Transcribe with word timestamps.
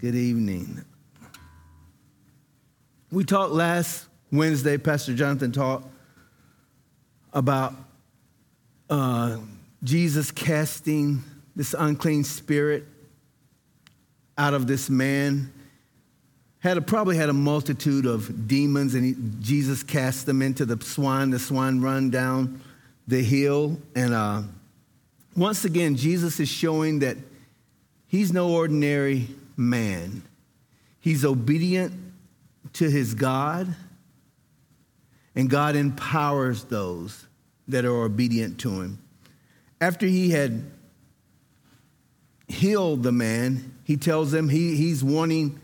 Good 0.00 0.14
evening. 0.14 0.82
We 3.12 3.22
talked 3.22 3.52
last 3.52 4.06
Wednesday, 4.32 4.78
Pastor 4.78 5.14
Jonathan 5.14 5.52
talked 5.52 5.86
about 7.34 7.74
uh, 8.88 9.36
Jesus 9.84 10.30
casting 10.30 11.22
this 11.54 11.74
unclean 11.78 12.24
spirit 12.24 12.86
out 14.38 14.54
of 14.54 14.66
this 14.66 14.88
man. 14.88 15.52
Had 16.60 16.78
a, 16.78 16.80
probably 16.80 17.18
had 17.18 17.28
a 17.28 17.34
multitude 17.34 18.06
of 18.06 18.48
demons, 18.48 18.94
and 18.94 19.04
he, 19.04 19.14
Jesus 19.40 19.82
cast 19.82 20.24
them 20.24 20.40
into 20.40 20.64
the 20.64 20.82
swine. 20.82 21.28
The 21.28 21.38
swine 21.38 21.82
run 21.82 22.08
down 22.08 22.62
the 23.06 23.22
hill. 23.22 23.78
And 23.94 24.14
uh, 24.14 24.42
once 25.36 25.66
again, 25.66 25.94
Jesus 25.94 26.40
is 26.40 26.48
showing 26.48 27.00
that 27.00 27.18
he's 28.06 28.32
no 28.32 28.48
ordinary 28.48 29.28
man. 29.60 30.22
He's 31.00 31.24
obedient 31.24 31.92
to 32.74 32.90
his 32.90 33.14
God, 33.14 33.74
and 35.36 35.48
God 35.48 35.76
empowers 35.76 36.64
those 36.64 37.26
that 37.68 37.84
are 37.84 38.02
obedient 38.02 38.58
to 38.60 38.80
him. 38.80 38.98
After 39.80 40.06
he 40.06 40.30
had 40.30 40.64
healed 42.48 43.02
the 43.02 43.12
man, 43.12 43.74
he 43.84 43.96
tells 43.96 44.32
them 44.32 44.48
he, 44.48 44.76
he's 44.76 45.04
wanting 45.04 45.60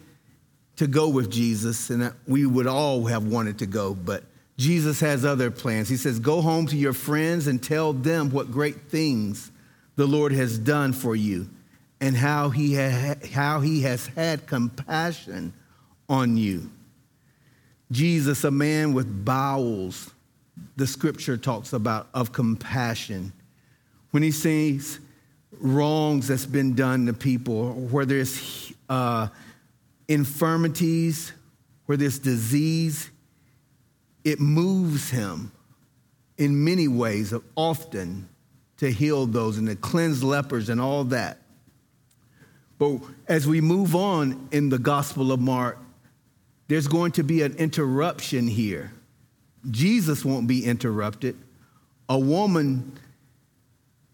to 0.76 0.86
go 0.86 1.08
with 1.08 1.30
Jesus, 1.30 1.90
and 1.90 2.12
we 2.26 2.46
would 2.46 2.66
all 2.66 3.06
have 3.06 3.24
wanted 3.24 3.58
to 3.58 3.66
go, 3.66 3.94
but 3.94 4.24
Jesus 4.58 5.00
has 5.00 5.24
other 5.24 5.50
plans. 5.50 5.88
He 5.88 5.96
says, 5.96 6.18
Go 6.18 6.40
home 6.40 6.66
to 6.68 6.76
your 6.76 6.92
friends 6.92 7.46
and 7.46 7.62
tell 7.62 7.92
them 7.92 8.30
what 8.30 8.50
great 8.50 8.88
things 8.88 9.50
the 9.96 10.06
Lord 10.06 10.32
has 10.32 10.58
done 10.58 10.92
for 10.92 11.14
you 11.14 11.48
and 12.00 12.16
how 12.16 12.50
he, 12.50 12.74
ha- 12.74 13.14
how 13.32 13.60
he 13.60 13.82
has 13.82 14.06
had 14.08 14.46
compassion 14.46 15.52
on 16.08 16.36
you. 16.36 16.70
Jesus, 17.90 18.44
a 18.44 18.50
man 18.50 18.92
with 18.92 19.24
bowels, 19.24 20.10
the 20.76 20.86
scripture 20.86 21.36
talks 21.36 21.72
about 21.72 22.08
of 22.12 22.32
compassion. 22.32 23.32
When 24.10 24.22
he 24.22 24.30
sees 24.30 25.00
wrongs 25.60 26.28
that's 26.28 26.46
been 26.46 26.74
done 26.74 27.06
to 27.06 27.12
people, 27.12 27.72
where 27.72 28.04
there's 28.04 28.72
uh, 28.88 29.28
infirmities, 30.08 31.32
where 31.86 31.96
there's 31.96 32.18
disease, 32.18 33.10
it 34.24 34.40
moves 34.40 35.10
him 35.10 35.52
in 36.36 36.64
many 36.64 36.88
ways, 36.88 37.32
often 37.54 38.28
to 38.78 38.90
heal 38.90 39.24
those 39.26 39.56
and 39.56 39.68
to 39.68 39.76
cleanse 39.76 40.22
lepers 40.22 40.68
and 40.68 40.80
all 40.80 41.04
that. 41.04 41.38
But 42.78 43.00
as 43.26 43.46
we 43.46 43.60
move 43.60 43.94
on 43.94 44.48
in 44.52 44.68
the 44.68 44.78
Gospel 44.78 45.32
of 45.32 45.40
Mark, 45.40 45.78
there's 46.68 46.88
going 46.88 47.12
to 47.12 47.22
be 47.22 47.42
an 47.42 47.56
interruption 47.56 48.46
here. 48.46 48.92
Jesus 49.70 50.24
won't 50.24 50.46
be 50.46 50.64
interrupted. 50.64 51.36
A 52.08 52.18
woman 52.18 52.98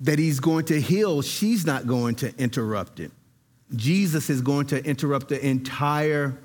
that 0.01 0.19
he's 0.19 0.41
going 0.41 0.65
to 0.67 0.81
heal, 0.81 1.23
she's 1.23 1.65
not 1.65 1.87
going 1.87 2.17
to 2.17 2.37
interrupt 2.39 3.01
it. 3.01 3.11
Jesus 3.75 4.29
is 4.29 4.43
going 4.43 4.67
to 4.67 4.85
interrupt 4.85 5.29
the 5.29 5.45
entire 5.45 6.37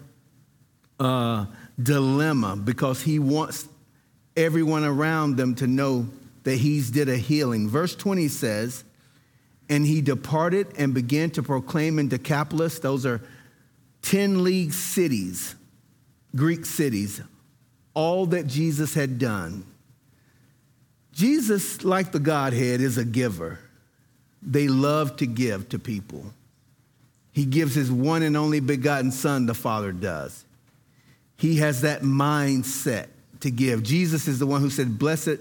uh, 0.99 1.45
dilemma 1.81 2.55
because 2.55 3.01
he 3.01 3.19
wants 3.19 3.67
everyone 4.35 4.83
around 4.83 5.35
them 5.35 5.55
to 5.55 5.67
know 5.67 6.07
that 6.43 6.55
he's 6.55 6.91
did 6.91 7.09
a 7.09 7.17
healing. 7.17 7.67
Verse 7.67 7.95
20 7.95 8.27
says, 8.29 8.83
and 9.69 9.85
he 9.85 10.01
departed 10.01 10.67
and 10.77 10.93
began 10.93 11.29
to 11.31 11.43
proclaim 11.43 11.99
in 11.99 12.07
Decapolis, 12.07 12.79
those 12.79 13.05
are 13.05 13.21
10 14.03 14.43
league 14.43 14.73
cities, 14.73 15.55
Greek 16.35 16.65
cities, 16.65 17.21
all 17.93 18.27
that 18.27 18.47
Jesus 18.47 18.93
had 18.93 19.19
done. 19.19 19.65
Jesus, 21.11 21.83
like 21.83 22.11
the 22.11 22.19
Godhead, 22.19 22.79
is 22.79 22.97
a 22.97 23.05
giver. 23.05 23.59
They 24.41 24.67
love 24.67 25.17
to 25.17 25.25
give 25.25 25.67
to 25.69 25.79
people. 25.79 26.31
He 27.31 27.45
gives 27.45 27.75
his 27.75 27.91
one 27.91 28.23
and 28.23 28.37
only 28.37 28.59
begotten 28.59 29.11
Son, 29.11 29.45
the 29.45 29.53
Father 29.53 29.91
does. 29.91 30.45
He 31.37 31.57
has 31.57 31.81
that 31.81 32.01
mindset 32.01 33.07
to 33.41 33.51
give. 33.51 33.83
Jesus 33.83 34.27
is 34.27 34.39
the 34.39 34.47
one 34.47 34.61
who 34.61 34.69
said, 34.69 34.97
Blessed 34.97 35.37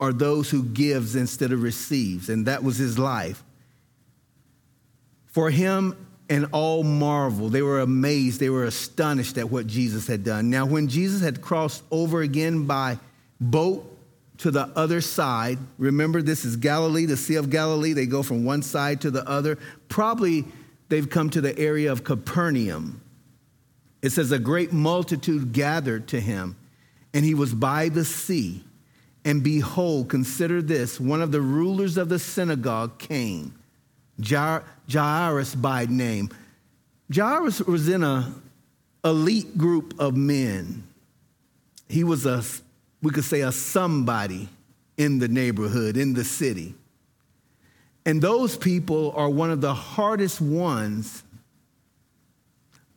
are 0.00 0.12
those 0.12 0.50
who 0.50 0.62
gives 0.62 1.16
instead 1.16 1.52
of 1.52 1.62
receives, 1.62 2.28
and 2.28 2.46
that 2.46 2.62
was 2.62 2.76
his 2.76 2.98
life. 2.98 3.42
For 5.26 5.50
him 5.50 6.06
and 6.28 6.46
all 6.52 6.82
marvel. 6.82 7.48
They 7.48 7.62
were 7.62 7.80
amazed, 7.80 8.40
they 8.40 8.50
were 8.50 8.64
astonished 8.64 9.38
at 9.38 9.50
what 9.50 9.66
Jesus 9.66 10.06
had 10.06 10.24
done. 10.24 10.50
Now, 10.50 10.66
when 10.66 10.88
Jesus 10.88 11.20
had 11.20 11.40
crossed 11.40 11.82
over 11.90 12.22
again 12.22 12.66
by 12.66 12.98
boat 13.40 13.92
to 14.38 14.50
the 14.50 14.70
other 14.76 15.00
side, 15.00 15.58
remember 15.78 16.22
this 16.22 16.44
is 16.44 16.56
Galilee, 16.56 17.06
the 17.06 17.16
Sea 17.16 17.36
of 17.36 17.50
Galilee. 17.50 17.92
They 17.92 18.06
go 18.06 18.22
from 18.22 18.44
one 18.44 18.62
side 18.62 19.00
to 19.02 19.10
the 19.10 19.26
other. 19.28 19.58
Probably 19.88 20.44
they've 20.88 21.08
come 21.08 21.30
to 21.30 21.40
the 21.40 21.56
area 21.58 21.92
of 21.92 22.04
Capernaum. 22.04 23.00
It 24.02 24.10
says, 24.10 24.32
A 24.32 24.38
great 24.38 24.72
multitude 24.72 25.52
gathered 25.52 26.08
to 26.08 26.20
him, 26.20 26.56
and 27.14 27.24
he 27.24 27.34
was 27.34 27.54
by 27.54 27.88
the 27.88 28.04
sea. 28.04 28.62
And 29.26 29.42
behold, 29.42 30.08
consider 30.08 30.62
this 30.62 31.00
one 31.00 31.20
of 31.20 31.32
the 31.32 31.40
rulers 31.40 31.96
of 31.96 32.08
the 32.08 32.18
synagogue 32.18 32.96
came 32.98 33.54
Jairus 34.20 35.54
by 35.56 35.86
name. 35.86 36.30
Jairus 37.12 37.60
was 37.60 37.88
in 37.88 38.04
a 38.04 38.32
elite 39.04 39.58
group 39.58 39.98
of 39.98 40.16
men. 40.16 40.84
He 41.88 42.04
was 42.04 42.24
a, 42.24 42.44
we 43.02 43.10
could 43.10 43.24
say, 43.24 43.40
a 43.40 43.50
somebody 43.50 44.48
in 44.96 45.18
the 45.18 45.28
neighborhood, 45.28 45.96
in 45.96 46.14
the 46.14 46.24
city. 46.24 46.74
And 48.04 48.22
those 48.22 48.56
people 48.56 49.12
are 49.16 49.28
one 49.28 49.50
of 49.50 49.60
the 49.60 49.74
hardest 49.74 50.40
ones, 50.40 51.24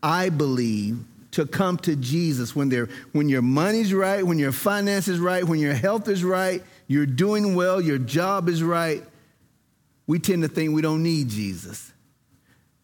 I 0.03 0.29
believe, 0.29 1.00
to 1.31 1.45
come 1.45 1.78
to 1.78 1.95
Jesus 1.95 2.56
when, 2.56 2.69
they're, 2.69 2.90
when 3.12 3.29
your 3.29 3.41
money's 3.41 3.94
right, 3.94 4.25
when 4.25 4.40
your 4.40 4.51
finances 4.51 5.19
right, 5.19 5.44
when 5.44 5.59
your 5.59 5.73
health 5.73 6.07
is 6.07 6.23
right, 6.23 6.63
you're 6.88 7.06
doing 7.06 7.56
well, 7.56 7.79
your 7.79 8.00
job 8.00 8.50
is 8.50 8.63
right 8.63 9.03
we 10.09 10.17
tend 10.17 10.41
to 10.41 10.47
think 10.47 10.73
we 10.73 10.81
don't 10.81 11.03
need 11.03 11.29
Jesus. 11.29 11.94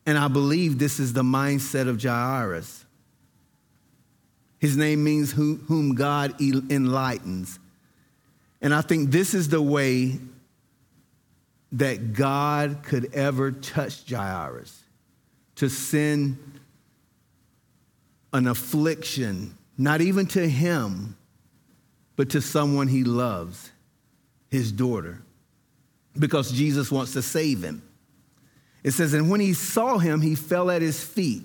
And 0.06 0.16
I 0.16 0.28
believe 0.28 0.78
this 0.78 1.00
is 1.00 1.12
the 1.12 1.24
mindset 1.24 1.88
of 1.88 2.00
Jairus. 2.00 2.86
His 4.60 4.78
name 4.78 5.04
means 5.04 5.32
whom 5.32 5.96
God 5.96 6.40
enlightens. 6.40 7.58
And 8.62 8.76
I 8.76 8.82
think 8.82 9.10
this 9.10 9.34
is 9.34 9.50
the 9.50 9.60
way 9.60 10.20
that 11.72 12.14
God 12.14 12.84
could 12.84 13.12
ever 13.16 13.52
touch 13.52 14.08
Jairus 14.08 14.84
to 15.56 15.68
send 15.68 16.38
an 18.36 18.48
affliction, 18.48 19.58
not 19.78 20.02
even 20.02 20.26
to 20.28 20.48
him, 20.48 21.18
but 22.16 22.30
to 22.32 22.42
someone 22.42 22.88
he 22.88 23.04
loves, 23.04 23.72
his 24.50 24.72
daughter 24.72 25.22
because 26.18 26.52
Jesus 26.52 26.92
wants 26.92 27.14
to 27.14 27.22
save 27.22 27.64
him. 27.64 27.82
It 28.84 28.92
says, 28.92 29.14
And 29.14 29.30
when 29.30 29.40
he 29.40 29.54
saw 29.54 29.98
him, 29.98 30.22
he 30.22 30.36
fell 30.36 30.70
at 30.72 30.82
his 30.82 31.04
feet. 31.04 31.44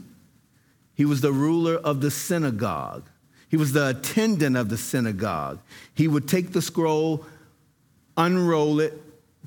He 0.95 1.05
was 1.05 1.21
the 1.21 1.33
ruler 1.33 1.77
of 1.77 2.01
the 2.01 2.11
synagogue, 2.11 3.09
he 3.49 3.57
was 3.57 3.73
the 3.73 3.89
attendant 3.89 4.57
of 4.57 4.69
the 4.69 4.77
synagogue. 4.77 5.59
He 5.95 6.07
would 6.07 6.29
take 6.29 6.53
the 6.53 6.63
scroll, 6.63 7.27
unroll 8.17 8.79
it, 8.79 9.01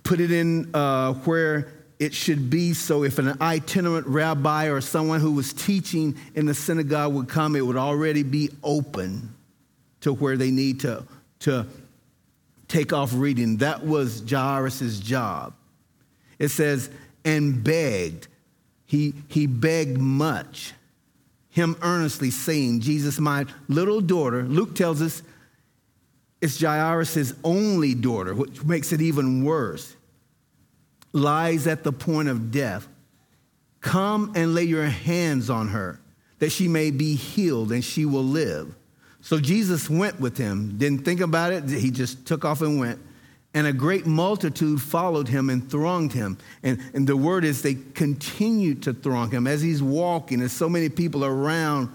put 0.03 0.19
it 0.19 0.29
in 0.29 0.73
uh, 0.73 1.13
where 1.13 1.71
it 1.99 2.13
should 2.13 2.49
be. 2.49 2.73
So 2.73 3.03
if 3.03 3.19
an 3.19 3.37
itinerant 3.41 4.07
rabbi 4.07 4.65
or 4.67 4.81
someone 4.81 5.19
who 5.19 5.31
was 5.31 5.53
teaching 5.53 6.15
in 6.35 6.45
the 6.45 6.53
synagogue 6.53 7.13
would 7.13 7.29
come, 7.29 7.55
it 7.55 7.65
would 7.65 7.77
already 7.77 8.23
be 8.23 8.49
open 8.63 9.33
to 10.01 10.13
where 10.13 10.35
they 10.37 10.51
need 10.51 10.81
to, 10.81 11.05
to 11.39 11.65
take 12.67 12.91
off 12.91 13.11
reading. 13.13 13.57
That 13.57 13.85
was 13.85 14.23
Jairus' 14.29 14.99
job. 14.99 15.53
It 16.39 16.49
says, 16.49 16.89
and 17.23 17.63
begged. 17.63 18.27
He, 18.85 19.13
he 19.27 19.47
begged 19.47 19.97
much, 19.97 20.73
him 21.49 21.77
earnestly 21.81 22.31
saying, 22.31 22.81
Jesus, 22.81 23.19
my 23.19 23.45
little 23.67 24.01
daughter, 24.01 24.43
Luke 24.43 24.75
tells 24.75 25.01
us 25.01 25.23
it's 26.41 26.59
Jairus' 26.59 27.33
only 27.43 27.95
daughter, 27.95 28.35
which 28.35 28.63
makes 28.65 28.91
it 28.91 29.01
even 29.01 29.45
worse, 29.45 29.95
lies 31.13 31.67
at 31.67 31.83
the 31.83 31.93
point 31.93 32.27
of 32.27 32.51
death. 32.51 32.87
Come 33.81 34.33
and 34.35 34.53
lay 34.53 34.63
your 34.63 34.85
hands 34.85 35.49
on 35.49 35.69
her, 35.69 35.99
that 36.39 36.51
she 36.51 36.67
may 36.67 36.91
be 36.91 37.15
healed 37.15 37.71
and 37.71 37.83
she 37.83 38.05
will 38.05 38.23
live. 38.23 38.75
So 39.21 39.39
Jesus 39.39 39.89
went 39.89 40.19
with 40.19 40.37
him, 40.37 40.77
didn't 40.77 41.05
think 41.05 41.21
about 41.21 41.53
it. 41.53 41.69
He 41.69 41.91
just 41.91 42.25
took 42.25 42.43
off 42.43 42.61
and 42.61 42.79
went. 42.79 42.99
And 43.53 43.67
a 43.67 43.73
great 43.73 44.05
multitude 44.07 44.81
followed 44.81 45.27
him 45.27 45.49
and 45.49 45.69
thronged 45.69 46.11
him. 46.11 46.39
And, 46.63 46.81
and 46.93 47.05
the 47.05 47.15
word 47.15 47.45
is 47.45 47.61
they 47.61 47.75
continued 47.93 48.81
to 48.83 48.93
throng 48.93 49.29
him 49.29 49.45
as 49.45 49.61
he's 49.61 49.81
walking. 49.81 50.39
There's 50.39 50.51
so 50.51 50.67
many 50.67 50.89
people 50.89 51.23
around. 51.23 51.89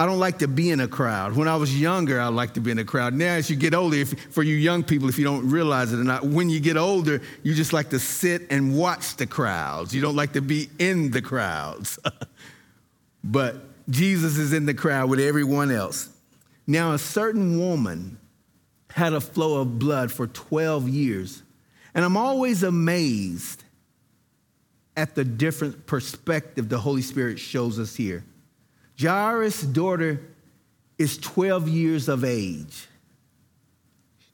I 0.00 0.06
don't 0.06 0.18
like 0.18 0.38
to 0.38 0.48
be 0.48 0.70
in 0.70 0.80
a 0.80 0.88
crowd. 0.88 1.36
When 1.36 1.46
I 1.46 1.56
was 1.56 1.78
younger, 1.78 2.18
I 2.18 2.28
liked 2.28 2.54
to 2.54 2.62
be 2.62 2.70
in 2.70 2.78
a 2.78 2.84
crowd. 2.86 3.12
Now, 3.12 3.34
as 3.34 3.50
you 3.50 3.56
get 3.56 3.74
older, 3.74 3.98
if, 3.98 4.18
for 4.32 4.42
you 4.42 4.56
young 4.56 4.82
people, 4.82 5.10
if 5.10 5.18
you 5.18 5.24
don't 5.24 5.50
realize 5.50 5.92
it 5.92 6.00
or 6.00 6.04
not, 6.04 6.24
when 6.24 6.48
you 6.48 6.58
get 6.58 6.78
older, 6.78 7.20
you 7.42 7.54
just 7.54 7.74
like 7.74 7.90
to 7.90 7.98
sit 7.98 8.46
and 8.48 8.74
watch 8.74 9.16
the 9.16 9.26
crowds. 9.26 9.94
You 9.94 10.00
don't 10.00 10.16
like 10.16 10.32
to 10.32 10.40
be 10.40 10.70
in 10.78 11.10
the 11.10 11.20
crowds. 11.20 11.98
but 13.24 13.56
Jesus 13.90 14.38
is 14.38 14.54
in 14.54 14.64
the 14.64 14.72
crowd 14.72 15.10
with 15.10 15.20
everyone 15.20 15.70
else. 15.70 16.08
Now, 16.66 16.94
a 16.94 16.98
certain 16.98 17.58
woman 17.58 18.18
had 18.88 19.12
a 19.12 19.20
flow 19.20 19.60
of 19.60 19.78
blood 19.78 20.10
for 20.10 20.26
12 20.26 20.88
years. 20.88 21.42
And 21.94 22.06
I'm 22.06 22.16
always 22.16 22.62
amazed 22.62 23.64
at 24.96 25.14
the 25.14 25.26
different 25.26 25.86
perspective 25.86 26.70
the 26.70 26.78
Holy 26.78 27.02
Spirit 27.02 27.38
shows 27.38 27.78
us 27.78 27.94
here. 27.94 28.24
Jairus' 29.00 29.62
daughter 29.62 30.20
is 30.98 31.16
12 31.18 31.68
years 31.68 32.08
of 32.08 32.24
age, 32.24 32.86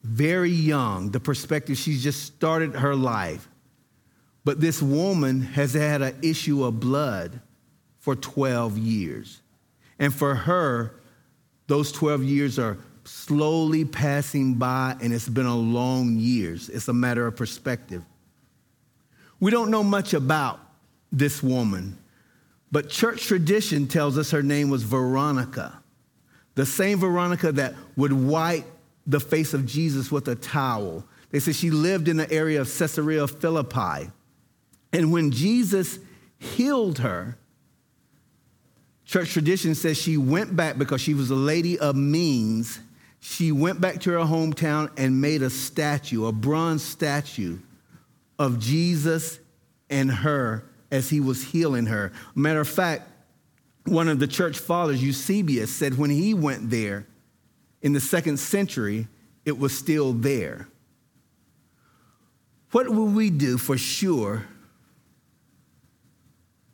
very 0.03 0.51
young, 0.51 1.11
the 1.11 1.19
perspective 1.19 1.77
she's 1.77 2.03
just 2.03 2.23
started 2.23 2.75
her 2.75 2.95
life. 2.95 3.47
But 4.43 4.61
this 4.61 4.81
woman 4.81 5.41
has 5.41 5.73
had 5.73 6.01
an 6.01 6.17
issue 6.21 6.63
of 6.63 6.79
blood 6.79 7.41
for 7.99 8.15
12 8.15 8.77
years. 8.77 9.41
And 9.99 10.13
for 10.13 10.35
her, 10.35 11.01
those 11.67 11.91
12 11.91 12.23
years 12.23 12.57
are 12.57 12.77
slowly 13.03 13.85
passing 13.85 14.55
by, 14.55 14.95
and 15.01 15.13
it's 15.13 15.27
been 15.27 15.45
a 15.45 15.55
long 15.55 16.15
years. 16.17 16.69
It's 16.69 16.87
a 16.87 16.93
matter 16.93 17.27
of 17.27 17.35
perspective. 17.35 18.03
We 19.39 19.51
don't 19.51 19.69
know 19.69 19.83
much 19.83 20.13
about 20.13 20.59
this 21.11 21.43
woman, 21.43 21.97
but 22.71 22.89
church 22.89 23.25
tradition 23.25 23.87
tells 23.87 24.17
us 24.17 24.31
her 24.31 24.43
name 24.43 24.69
was 24.69 24.83
Veronica, 24.83 25.81
the 26.55 26.65
same 26.65 26.99
Veronica 26.99 27.51
that 27.53 27.75
would 27.95 28.13
wipe 28.13 28.65
the 29.05 29.19
face 29.19 29.53
of 29.53 29.65
Jesus 29.65 30.11
with 30.11 30.27
a 30.27 30.35
towel. 30.35 31.05
They 31.29 31.39
say 31.39 31.53
she 31.53 31.71
lived 31.71 32.07
in 32.07 32.17
the 32.17 32.29
area 32.31 32.61
of 32.61 32.67
Caesarea 32.77 33.27
Philippi. 33.27 34.11
And 34.91 35.11
when 35.11 35.31
Jesus 35.31 35.99
healed 36.37 36.99
her, 36.99 37.37
church 39.05 39.31
tradition 39.31 39.75
says 39.75 39.97
she 39.97 40.17
went 40.17 40.55
back 40.55 40.77
because 40.77 41.01
she 41.01 41.13
was 41.13 41.29
a 41.29 41.35
lady 41.35 41.79
of 41.79 41.95
means 41.95 42.79
she 43.19 43.51
went 43.51 43.81
back 43.81 43.99
to 44.01 44.11
her 44.11 44.19
hometown 44.19 44.91
and 44.97 45.19
made 45.19 45.41
a 45.41 45.49
statue, 45.49 46.25
a 46.25 46.31
bronze 46.31 46.83
statue 46.83 47.57
of 48.37 48.59
Jesus 48.59 49.39
and 49.89 50.11
her 50.11 50.63
as 50.91 51.09
he 51.09 51.19
was 51.19 51.43
healing 51.43 51.87
her. 51.87 52.11
Matter 52.35 52.61
of 52.61 52.67
fact, 52.67 53.09
one 53.85 54.07
of 54.07 54.19
the 54.19 54.27
church 54.27 54.59
fathers, 54.59 55.01
Eusebius, 55.03 55.73
said 55.73 55.97
when 55.97 56.09
he 56.09 56.33
went 56.33 56.69
there 56.69 57.07
in 57.81 57.93
the 57.93 57.99
second 57.99 58.37
century, 58.37 59.07
it 59.45 59.57
was 59.57 59.77
still 59.77 60.13
there. 60.13 60.67
What 62.71 62.89
will 62.89 63.07
we 63.07 63.29
do 63.29 63.57
for 63.57 63.77
sure? 63.77 64.45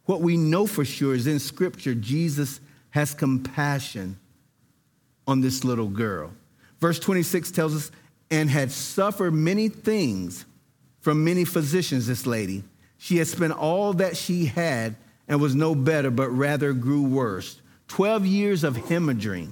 What 0.05 0.21
we 0.21 0.37
know 0.37 0.65
for 0.65 0.83
sure 0.83 1.13
is 1.13 1.27
in 1.27 1.39
Scripture, 1.39 1.93
Jesus 1.93 2.59
has 2.89 3.13
compassion 3.13 4.19
on 5.27 5.41
this 5.41 5.63
little 5.63 5.87
girl. 5.87 6.33
Verse 6.79 6.99
26 6.99 7.51
tells 7.51 7.75
us, 7.75 7.91
and 8.29 8.49
had 8.49 8.71
suffered 8.71 9.33
many 9.33 9.69
things 9.69 10.45
from 10.99 11.23
many 11.23 11.45
physicians, 11.45 12.07
this 12.07 12.25
lady. 12.25 12.63
She 13.03 13.17
had 13.17 13.27
spent 13.27 13.51
all 13.51 13.91
that 13.95 14.15
she 14.15 14.45
had 14.45 14.95
and 15.27 15.41
was 15.41 15.53
no 15.53 15.75
better, 15.75 16.09
but 16.09 16.29
rather 16.29 16.71
grew 16.71 17.03
worse. 17.03 17.59
12 17.89 18.25
years 18.25 18.63
of 18.63 18.77
hemorrhaging. 18.77 19.49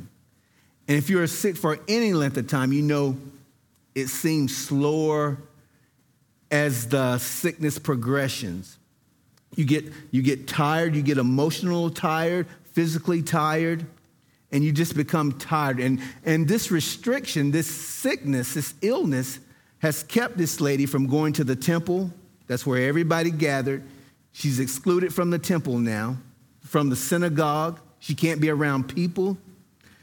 And 0.88 0.98
if 0.98 1.10
you're 1.10 1.28
sick 1.28 1.58
for 1.58 1.78
any 1.90 2.14
length 2.14 2.38
of 2.38 2.48
time, 2.48 2.72
you 2.72 2.82
know 2.82 3.18
it 3.94 4.08
seems 4.08 4.56
slower 4.56 5.38
as 6.50 6.88
the 6.88 7.18
sickness 7.18 7.78
progressions. 7.78 8.78
You 9.58 9.66
get, 9.66 9.92
you 10.12 10.22
get 10.22 10.48
tired, 10.48 10.96
you 10.96 11.02
get 11.02 11.18
emotional 11.18 11.90
tired, 11.90 12.48
physically 12.72 13.22
tired 13.22 13.86
and 14.54 14.64
you 14.64 14.72
just 14.72 14.96
become 14.96 15.34
tired. 15.34 15.82
And, 15.82 16.00
and 16.24 16.48
this 16.48 16.72
restriction, 16.72 17.52
this 17.52 17.68
sickness, 17.68 18.54
this 18.54 18.76
illness 18.82 19.40
has 19.80 20.04
kept 20.04 20.38
this 20.38 20.62
lady 20.62 20.86
from 20.86 21.08
going 21.08 21.34
to 21.34 21.44
the 21.44 21.58
temple. 21.58 22.14
That's 22.52 22.66
where 22.66 22.86
everybody 22.86 23.32
gathered. 23.32 23.82
She's 24.34 24.60
excluded 24.60 25.14
from 25.14 25.30
the 25.30 25.40
temple 25.40 25.78
now, 25.78 26.18
from 26.60 26.90
the 26.90 26.98
synagogue. 26.98 27.80
She 28.00 28.14
can't 28.14 28.42
be 28.42 28.50
around 28.50 28.94
people. 28.94 29.38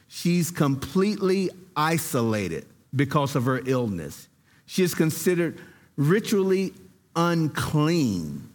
She's 0.09 0.51
completely 0.51 1.51
isolated 1.77 2.65
because 2.97 3.37
of 3.37 3.45
her 3.45 3.61
illness. 3.67 4.29
She 4.65 4.83
is 4.83 4.95
considered 4.95 5.61
ritually 5.97 6.73
unclean. 7.15 8.49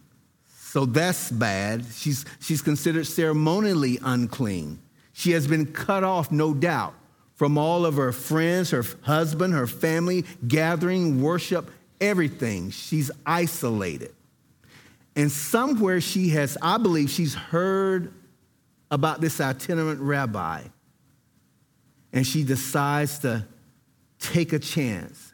So 0.48 0.86
that's 0.86 1.30
bad. 1.30 1.84
She's, 1.92 2.24
she's 2.40 2.62
considered 2.62 3.06
ceremonially 3.06 4.00
unclean. 4.02 4.80
She 5.12 5.30
has 5.30 5.46
been 5.46 5.66
cut 5.66 6.02
off, 6.02 6.32
no 6.32 6.52
doubt, 6.52 6.94
from 7.36 7.56
all 7.56 7.86
of 7.86 7.94
her 7.94 8.10
friends, 8.10 8.72
her 8.72 8.84
husband, 9.02 9.54
her 9.54 9.68
family, 9.68 10.24
gathering, 10.48 11.22
worship, 11.22 11.70
everything. 12.08 12.70
She's 12.70 13.10
isolated. 13.24 14.14
And 15.16 15.30
somewhere 15.30 16.00
she 16.00 16.30
has, 16.30 16.58
I 16.60 16.78
believe, 16.78 17.10
she's 17.10 17.34
heard 17.34 18.12
about 18.90 19.20
this 19.20 19.40
itinerant 19.40 20.00
rabbi. 20.00 20.62
And 22.12 22.26
she 22.26 22.44
decides 22.44 23.18
to 23.20 23.46
take 24.18 24.52
a 24.52 24.58
chance. 24.58 25.32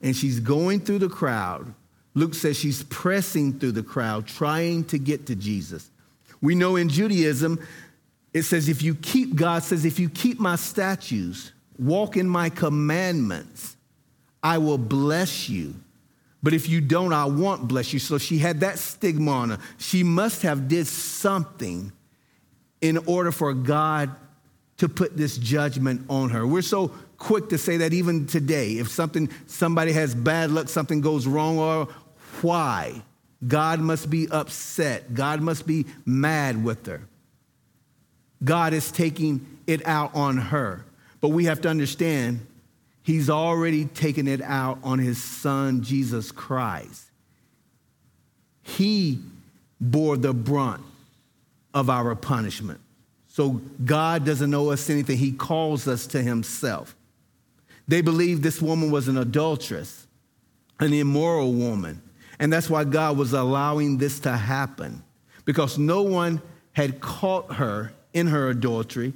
And 0.00 0.14
she's 0.14 0.40
going 0.40 0.80
through 0.80 1.00
the 1.00 1.08
crowd. 1.08 1.74
Luke 2.14 2.34
says 2.34 2.56
she's 2.56 2.82
pressing 2.84 3.58
through 3.58 3.72
the 3.72 3.82
crowd, 3.82 4.26
trying 4.26 4.84
to 4.84 4.98
get 4.98 5.26
to 5.26 5.36
Jesus. 5.36 5.90
We 6.40 6.54
know 6.54 6.76
in 6.76 6.88
Judaism, 6.88 7.64
it 8.32 8.42
says, 8.42 8.68
if 8.68 8.82
you 8.82 8.94
keep, 8.94 9.34
God 9.34 9.62
says, 9.62 9.84
if 9.84 9.98
you 9.98 10.08
keep 10.08 10.38
my 10.38 10.56
statutes, 10.56 11.52
walk 11.78 12.16
in 12.16 12.28
my 12.28 12.50
commandments, 12.50 13.76
I 14.48 14.56
will 14.56 14.78
bless 14.78 15.50
you. 15.50 15.74
But 16.42 16.54
if 16.54 16.70
you 16.70 16.80
don't, 16.80 17.12
I 17.12 17.26
won't 17.26 17.68
bless 17.68 17.92
you. 17.92 17.98
So 17.98 18.16
she 18.16 18.38
had 18.38 18.60
that 18.60 18.78
stigma 18.78 19.30
on 19.30 19.50
her. 19.50 19.58
She 19.76 20.02
must 20.02 20.40
have 20.40 20.68
did 20.68 20.86
something 20.86 21.92
in 22.80 22.96
order 23.04 23.30
for 23.30 23.52
God 23.52 24.10
to 24.78 24.88
put 24.88 25.18
this 25.18 25.36
judgment 25.36 26.06
on 26.08 26.30
her. 26.30 26.46
We're 26.46 26.62
so 26.62 26.92
quick 27.18 27.50
to 27.50 27.58
say 27.58 27.76
that 27.76 27.92
even 27.92 28.26
today, 28.26 28.78
if 28.78 28.88
something 28.88 29.28
somebody 29.48 29.92
has 29.92 30.14
bad 30.14 30.50
luck, 30.50 30.70
something 30.70 31.02
goes 31.02 31.26
wrong, 31.26 31.58
or 31.58 31.88
why? 32.40 33.02
God 33.46 33.80
must 33.80 34.08
be 34.08 34.28
upset. 34.30 35.12
God 35.12 35.42
must 35.42 35.66
be 35.66 35.84
mad 36.06 36.64
with 36.64 36.86
her. 36.86 37.02
God 38.42 38.72
is 38.72 38.90
taking 38.90 39.44
it 39.66 39.86
out 39.86 40.14
on 40.14 40.38
her. 40.38 40.86
But 41.20 41.30
we 41.30 41.44
have 41.44 41.60
to 41.62 41.68
understand, 41.68 42.46
He's 43.08 43.30
already 43.30 43.86
taken 43.86 44.28
it 44.28 44.42
out 44.42 44.80
on 44.82 44.98
His 44.98 45.16
Son, 45.16 45.82
Jesus 45.82 46.30
Christ. 46.30 47.04
He 48.60 49.18
bore 49.80 50.18
the 50.18 50.34
brunt 50.34 50.82
of 51.72 51.88
our 51.88 52.14
punishment. 52.14 52.80
So 53.28 53.62
God 53.82 54.26
doesn't 54.26 54.52
owe 54.52 54.68
us 54.68 54.90
anything. 54.90 55.16
He 55.16 55.32
calls 55.32 55.88
us 55.88 56.06
to 56.08 56.22
Himself. 56.22 56.94
They 57.86 58.02
believed 58.02 58.42
this 58.42 58.60
woman 58.60 58.90
was 58.90 59.08
an 59.08 59.16
adulteress, 59.16 60.06
an 60.78 60.92
immoral 60.92 61.54
woman. 61.54 62.02
And 62.38 62.52
that's 62.52 62.68
why 62.68 62.84
God 62.84 63.16
was 63.16 63.32
allowing 63.32 63.96
this 63.96 64.20
to 64.20 64.36
happen, 64.36 65.02
because 65.46 65.78
no 65.78 66.02
one 66.02 66.42
had 66.74 67.00
caught 67.00 67.54
her 67.54 67.94
in 68.12 68.26
her 68.26 68.50
adultery. 68.50 69.14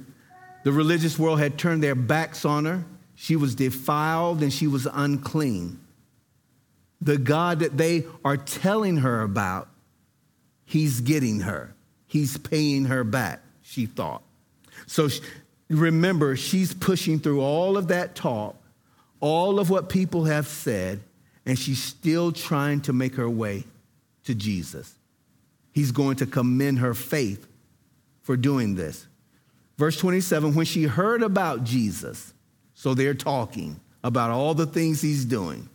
The 0.63 0.71
religious 0.71 1.19
world 1.19 1.37
had 1.37 1.59
turned 1.59 1.83
their 1.83 1.93
backs 1.93 2.43
on 2.43 2.65
her. 2.65 2.85
She 3.23 3.37
was 3.37 3.55
defiled 3.55 4.43
and 4.43 4.51
she 4.51 4.67
was 4.67 4.85
unclean. 4.85 5.79
The 6.99 7.17
God 7.17 7.59
that 7.59 7.77
they 7.77 8.03
are 8.25 8.35
telling 8.35 8.97
her 8.97 9.21
about, 9.21 9.69
he's 10.65 10.99
getting 10.99 11.39
her. 11.39 11.73
He's 12.05 12.37
paying 12.37 12.83
her 12.83 13.05
back, 13.05 13.39
she 13.61 13.85
thought. 13.85 14.23
So 14.87 15.07
remember, 15.69 16.35
she's 16.35 16.73
pushing 16.73 17.17
through 17.17 17.39
all 17.39 17.77
of 17.77 17.87
that 17.87 18.13
talk, 18.13 18.57
all 19.21 19.57
of 19.57 19.69
what 19.69 19.87
people 19.87 20.25
have 20.25 20.45
said, 20.45 20.99
and 21.45 21.57
she's 21.57 21.81
still 21.81 22.33
trying 22.33 22.81
to 22.81 22.91
make 22.91 23.15
her 23.15 23.29
way 23.29 23.63
to 24.25 24.35
Jesus. 24.35 24.95
He's 25.71 25.93
going 25.93 26.17
to 26.17 26.25
commend 26.25 26.79
her 26.79 26.93
faith 26.93 27.47
for 28.21 28.35
doing 28.35 28.75
this. 28.75 29.07
Verse 29.77 29.95
27 29.95 30.55
when 30.55 30.65
she 30.65 30.83
heard 30.83 31.23
about 31.23 31.63
Jesus, 31.63 32.33
so 32.73 32.93
they're 32.93 33.13
talking 33.13 33.79
about 34.03 34.31
all 34.31 34.53
the 34.53 34.65
things 34.65 35.01
he's 35.01 35.25
doing. 35.25 35.69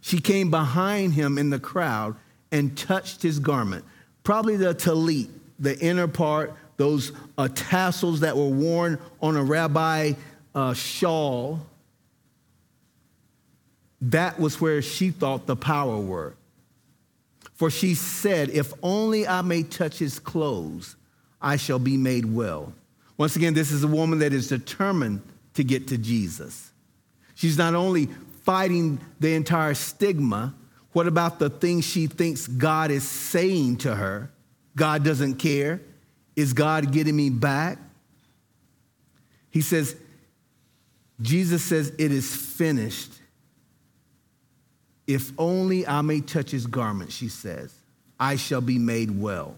She 0.00 0.18
came 0.18 0.50
behind 0.50 1.14
him 1.14 1.38
in 1.38 1.50
the 1.50 1.60
crowd 1.60 2.16
and 2.50 2.76
touched 2.76 3.22
his 3.22 3.38
garment, 3.38 3.84
probably 4.24 4.56
the 4.56 4.74
talit, 4.74 5.28
the 5.58 5.78
inner 5.78 6.08
part, 6.08 6.54
those 6.76 7.12
uh, 7.38 7.48
tassels 7.54 8.20
that 8.20 8.36
were 8.36 8.48
worn 8.48 8.98
on 9.20 9.36
a 9.36 9.42
rabbi 9.44 10.12
uh, 10.54 10.74
shawl. 10.74 11.60
That 14.00 14.40
was 14.40 14.60
where 14.60 14.82
she 14.82 15.10
thought 15.10 15.46
the 15.46 15.54
power 15.54 15.98
were. 15.98 16.34
For 17.54 17.70
she 17.70 17.94
said, 17.94 18.50
If 18.50 18.72
only 18.82 19.28
I 19.28 19.42
may 19.42 19.62
touch 19.62 19.98
his 19.98 20.18
clothes, 20.18 20.96
I 21.40 21.56
shall 21.56 21.78
be 21.78 21.96
made 21.96 22.24
well. 22.24 22.72
Once 23.16 23.36
again, 23.36 23.54
this 23.54 23.70
is 23.70 23.84
a 23.84 23.88
woman 23.88 24.18
that 24.18 24.32
is 24.32 24.48
determined 24.48 25.22
to 25.54 25.64
get 25.64 25.88
to 25.88 25.98
Jesus. 25.98 26.70
She's 27.34 27.58
not 27.58 27.74
only 27.74 28.08
fighting 28.44 29.00
the 29.20 29.34
entire 29.34 29.74
stigma, 29.74 30.54
what 30.92 31.06
about 31.06 31.38
the 31.38 31.50
things 31.50 31.84
she 31.84 32.06
thinks 32.06 32.46
God 32.46 32.90
is 32.90 33.06
saying 33.08 33.78
to 33.78 33.94
her? 33.94 34.30
God 34.76 35.04
doesn't 35.04 35.36
care. 35.36 35.80
Is 36.36 36.52
God 36.52 36.92
getting 36.92 37.16
me 37.16 37.30
back? 37.30 37.78
He 39.50 39.60
says, 39.60 39.96
Jesus 41.20 41.62
says, 41.62 41.92
It 41.98 42.10
is 42.12 42.34
finished. 42.34 43.12
If 45.06 45.32
only 45.38 45.86
I 45.86 46.00
may 46.02 46.20
touch 46.20 46.50
his 46.50 46.66
garment, 46.66 47.12
she 47.12 47.28
says, 47.28 47.74
I 48.18 48.36
shall 48.36 48.60
be 48.60 48.78
made 48.78 49.20
well. 49.20 49.56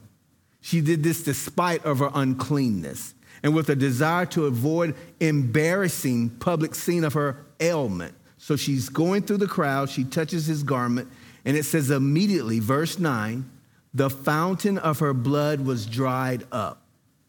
She 0.61 0.81
did 0.81 1.03
this 1.03 1.23
despite 1.23 1.85
of 1.85 1.99
her 1.99 2.11
uncleanness 2.15 3.15
and 3.45 3.55
with 3.55 3.69
a 3.69 3.77
desire 3.77 4.25
to 4.25 4.47
avoid 4.47 4.97
embarrassing 5.21 6.31
public 6.31 6.75
scene 6.75 7.05
of 7.05 7.13
her 7.13 7.37
ailment. 7.61 8.15
So 8.39 8.57
she's 8.57 8.89
going 8.89 9.23
through 9.23 9.37
the 9.37 9.47
crowd, 9.47 9.91
she 9.91 10.03
touches 10.03 10.47
his 10.47 10.63
garment, 10.63 11.09
and 11.45 11.57
it 11.57 11.65
says 11.65 11.91
immediately, 11.91 12.59
verse 12.59 12.99
9, 12.99 13.49
the 13.93 14.09
fountain 14.09 14.79
of 14.79 14.99
her 14.99 15.13
blood 15.13 15.61
was 15.61 15.85
dried 15.87 16.45
up, 16.51 16.83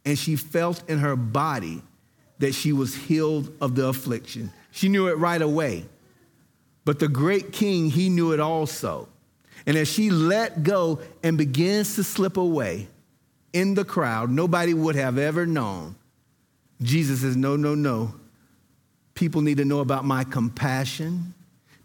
and 0.05 0.17
she 0.17 0.37
felt 0.37 0.89
in 0.89 0.99
her 0.99 1.17
body 1.17 1.81
that 2.39 2.55
she 2.55 2.71
was 2.71 2.95
healed 2.95 3.53
of 3.59 3.75
the 3.75 3.85
affliction. 3.85 4.51
She 4.71 4.87
knew 4.87 5.07
it 5.09 5.17
right 5.17 5.41
away. 5.41 5.85
But 6.85 6.99
the 6.99 7.07
great 7.07 7.51
king, 7.51 7.89
he 7.89 8.09
knew 8.09 8.31
it 8.31 8.39
also. 8.39 9.09
And 9.65 9.75
as 9.75 9.87
she 9.87 10.11
let 10.11 10.63
go 10.63 10.99
and 11.23 11.37
begins 11.37 11.95
to 11.95 12.03
slip 12.03 12.37
away 12.37 12.87
in 13.51 13.73
the 13.73 13.85
crowd, 13.85 14.29
nobody 14.29 14.73
would 14.73 14.95
have 14.95 15.17
ever 15.17 15.45
known. 15.45 15.95
Jesus 16.81 17.21
says, 17.21 17.35
No, 17.35 17.55
no, 17.55 17.75
no. 17.75 18.13
People 19.13 19.41
need 19.41 19.57
to 19.57 19.65
know 19.65 19.79
about 19.79 20.03
my 20.05 20.23
compassion. 20.23 21.33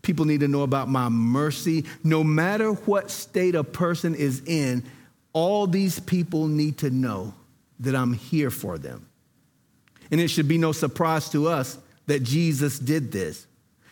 People 0.03 0.25
need 0.25 0.41
to 0.41 0.49
know 0.49 0.63
about 0.63 0.89
my 0.89 1.09
mercy. 1.09 1.85
No 2.03 2.25
matter 2.25 2.73
what 2.73 3.11
state 3.11 3.55
a 3.55 3.63
person 3.63 4.15
is 4.15 4.43
in, 4.47 4.83
all 5.33 5.67
these 5.67 6.01
people 6.01 6.49
need 6.49 6.79
to 6.79 6.91
know 6.91 7.35
that 7.81 7.95
I'm 7.95 8.13
here 8.13 8.51
for 8.51 8.79
them. 8.79 9.07
And 10.11 10.21
it 10.21 10.29
should 10.29 10.49
be 10.49 10.59
no 10.59 10.73
surprise 10.73 11.29
to 11.31 11.49
us 11.49 11.79
that 12.07 12.23
Jesus 12.23 12.79
did 12.79 13.13
this. 13.13 13.47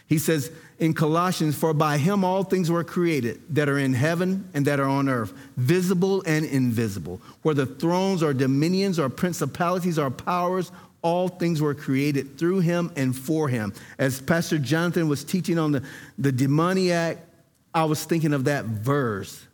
He 0.09 0.19
says 0.19 0.51
in 0.79 0.95
Colossians, 0.95 1.55
For 1.55 1.75
by 1.75 1.99
him 1.99 2.25
all 2.25 2.43
things 2.43 2.71
were 2.71 2.83
created 2.83 3.41
that 3.51 3.69
are 3.69 3.79
in 3.79 3.93
heaven 3.93 4.49
and 4.55 4.67
that 4.67 4.81
are 4.81 4.89
on 4.89 5.09
earth, 5.09 5.33
visible 5.57 6.23
and 6.27 6.45
invisible. 6.45 7.21
Whether 7.43 7.67
thrones 7.67 8.23
or 8.23 8.33
dominions 8.33 8.99
or 8.99 9.11
principalities 9.11 9.99
or 9.99 10.11
powers, 10.11 10.73
all 11.03 11.29
things 11.29 11.61
were 11.61 11.75
created 11.75 12.39
through 12.39 12.61
him 12.61 12.93
and 12.97 13.17
for 13.17 13.49
him. 13.49 13.73
As 13.99 14.21
Pastor 14.21 14.59
Jonathan 14.59 15.09
was 15.09 15.25
teaching 15.25 15.59
on 15.59 15.73
the, 15.73 15.83
the 16.19 16.33
demoniac, 16.33 17.19
I 17.75 17.85
was 17.85 18.05
thinking 18.05 18.33
of 18.33 18.45
that 18.45 18.65
verse. 18.65 19.47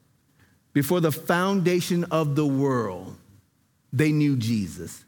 Before 0.72 1.00
the 1.00 1.12
foundation 1.12 2.04
of 2.04 2.34
the 2.34 2.46
world, 2.46 3.16
they 3.92 4.10
knew 4.10 4.36
Jesus. 4.36 5.04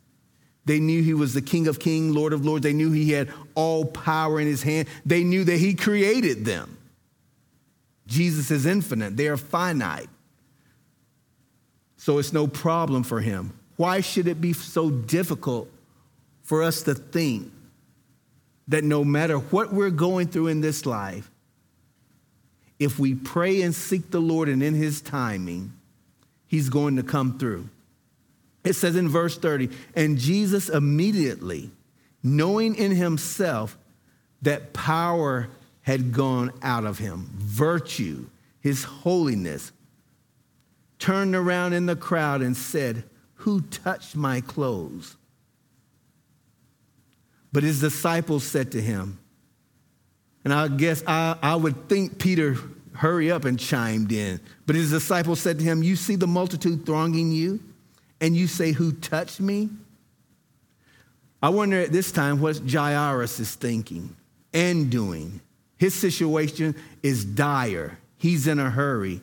They 0.65 0.81
knew 0.81 1.03
he 1.03 1.15
was 1.15 1.33
the 1.33 1.43
King 1.43 1.69
of 1.69 1.79
Kings, 1.79 2.15
Lord 2.15 2.33
of 2.33 2.45
Lords. 2.45 2.63
They 2.63 2.73
knew 2.73 2.93
he 2.93 3.13
had 3.13 3.31
all 3.55 3.85
power 3.85 4.41
in 4.41 4.47
his 4.47 4.63
hand. 4.63 4.89
They 5.05 5.25
knew 5.25 5.45
that 5.45 5.57
he 5.57 5.75
created 5.75 6.45
them. 6.45 6.77
Jesus 8.07 8.51
is 8.51 8.67
infinite, 8.67 9.17
they 9.17 9.29
are 9.29 9.37
finite. 9.37 10.09
So 11.97 12.19
it's 12.19 12.33
no 12.33 12.47
problem 12.47 13.03
for 13.03 13.21
him. 13.21 13.53
Why 13.77 14.01
should 14.01 14.29
it 14.29 14.41
be 14.41 14.53
so 14.53 14.91
difficult 14.91 15.69
for 16.47 16.63
us 16.63 16.83
to 16.83 16.95
think 16.95 17.53
that 18.69 18.85
no 18.85 19.05
matter 19.05 19.37
what 19.37 19.73
we're 19.73 19.91
going 19.91 20.29
through 20.29 20.47
in 20.47 20.61
this 20.61 20.87
life, 20.87 21.31
if 22.79 22.99
we 22.99 23.15
pray 23.15 23.63
and 23.63 23.75
seek 23.75 24.11
the 24.11 24.21
Lord 24.21 24.49
and 24.49 24.63
in 24.63 24.75
his 24.75 25.01
timing, 25.01 25.73
he's 26.47 26.69
going 26.69 26.97
to 26.97 27.03
come 27.03 27.39
through? 27.39 27.69
It 28.65 28.75
says 28.75 28.97
in 28.97 29.09
verse 29.09 29.37
30, 29.37 29.71
and 29.95 30.19
Jesus 30.19 30.69
immediately, 30.69 31.71
knowing 32.23 32.77
in 32.77 32.93
himself 32.93 33.77
that 34.43 34.73
power 34.73 35.49
had 35.83 36.13
gone 36.13 36.53
out 36.63 36.85
of 36.85 36.99
him, 36.99 37.29
virtue, 37.39 38.27
his 38.61 38.85
holiness, 38.85 39.73
turned 40.99 41.35
around 41.35 41.73
in 41.73 41.87
the 41.87 41.97
crowd 41.97 42.41
and 42.41 42.57
said, 42.57 43.05
Who 43.35 43.63
touched 43.63 44.15
my 44.15 44.41
clothes? 44.41 45.17
But 47.57 47.63
his 47.63 47.81
disciples 47.81 48.45
said 48.45 48.73
to 48.73 48.83
him, 48.83 49.19
and 50.45 50.53
I 50.53 50.69
guess 50.69 51.03
I, 51.07 51.39
I 51.43 51.57
would 51.57 51.89
think 51.89 52.19
Peter 52.19 52.55
hurry 52.93 53.31
up 53.31 53.47
and 53.47 53.59
chimed 53.59 54.13
in. 54.13 54.43
But 54.67 54.77
his 54.77 54.91
disciples 54.91 55.41
said 55.41 55.61
to 55.61 55.65
him, 55.65 55.83
You 55.83 55.97
see 55.97 56.17
the 56.17 56.27
multitude 56.27 56.85
thronging 56.85 57.33
you? 57.33 57.61
and 58.21 58.37
you 58.37 58.47
say, 58.47 58.73
Who 58.73 58.93
touched 58.93 59.41
me? 59.41 59.71
I 61.43 61.49
wonder 61.49 61.81
at 61.81 61.93
this 61.93 62.13
time 62.13 62.43
what 62.43 62.61
Jairus 62.71 63.41
is 63.41 63.55
thinking 63.55 64.15
and 64.53 64.91
doing. 64.91 65.41
His 65.79 65.95
situation 65.95 66.77
is 67.03 67.25
dire. 67.25 67.99
He's 68.19 68.47
in 68.47 68.59
a 68.59 68.69
hurry. 68.69 69.23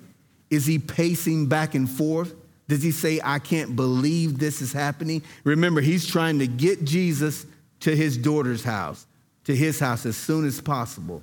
Is 0.50 0.66
he 0.66 0.80
pacing 0.80 1.50
back 1.50 1.75
and 1.75 1.88
forth? 1.88 2.34
Does 2.68 2.82
he 2.82 2.90
say, 2.90 3.22
I 3.24 3.38
can't 3.38 3.75
believe 3.75 4.40
this 4.40 4.60
is 4.60 4.74
happening? 4.74 5.22
Remember, 5.44 5.82
he's 5.82 6.08
trying 6.08 6.40
to 6.40 6.48
get 6.48 6.84
Jesus 6.84 7.46
to 7.84 7.94
his 7.94 8.18
daughter's 8.18 8.63
house, 8.63 9.06
to 9.44 9.54
his 9.54 9.80
house 9.80 10.06
as 10.06 10.16
soon 10.16 10.46
as 10.46 10.62
possible. 10.62 11.22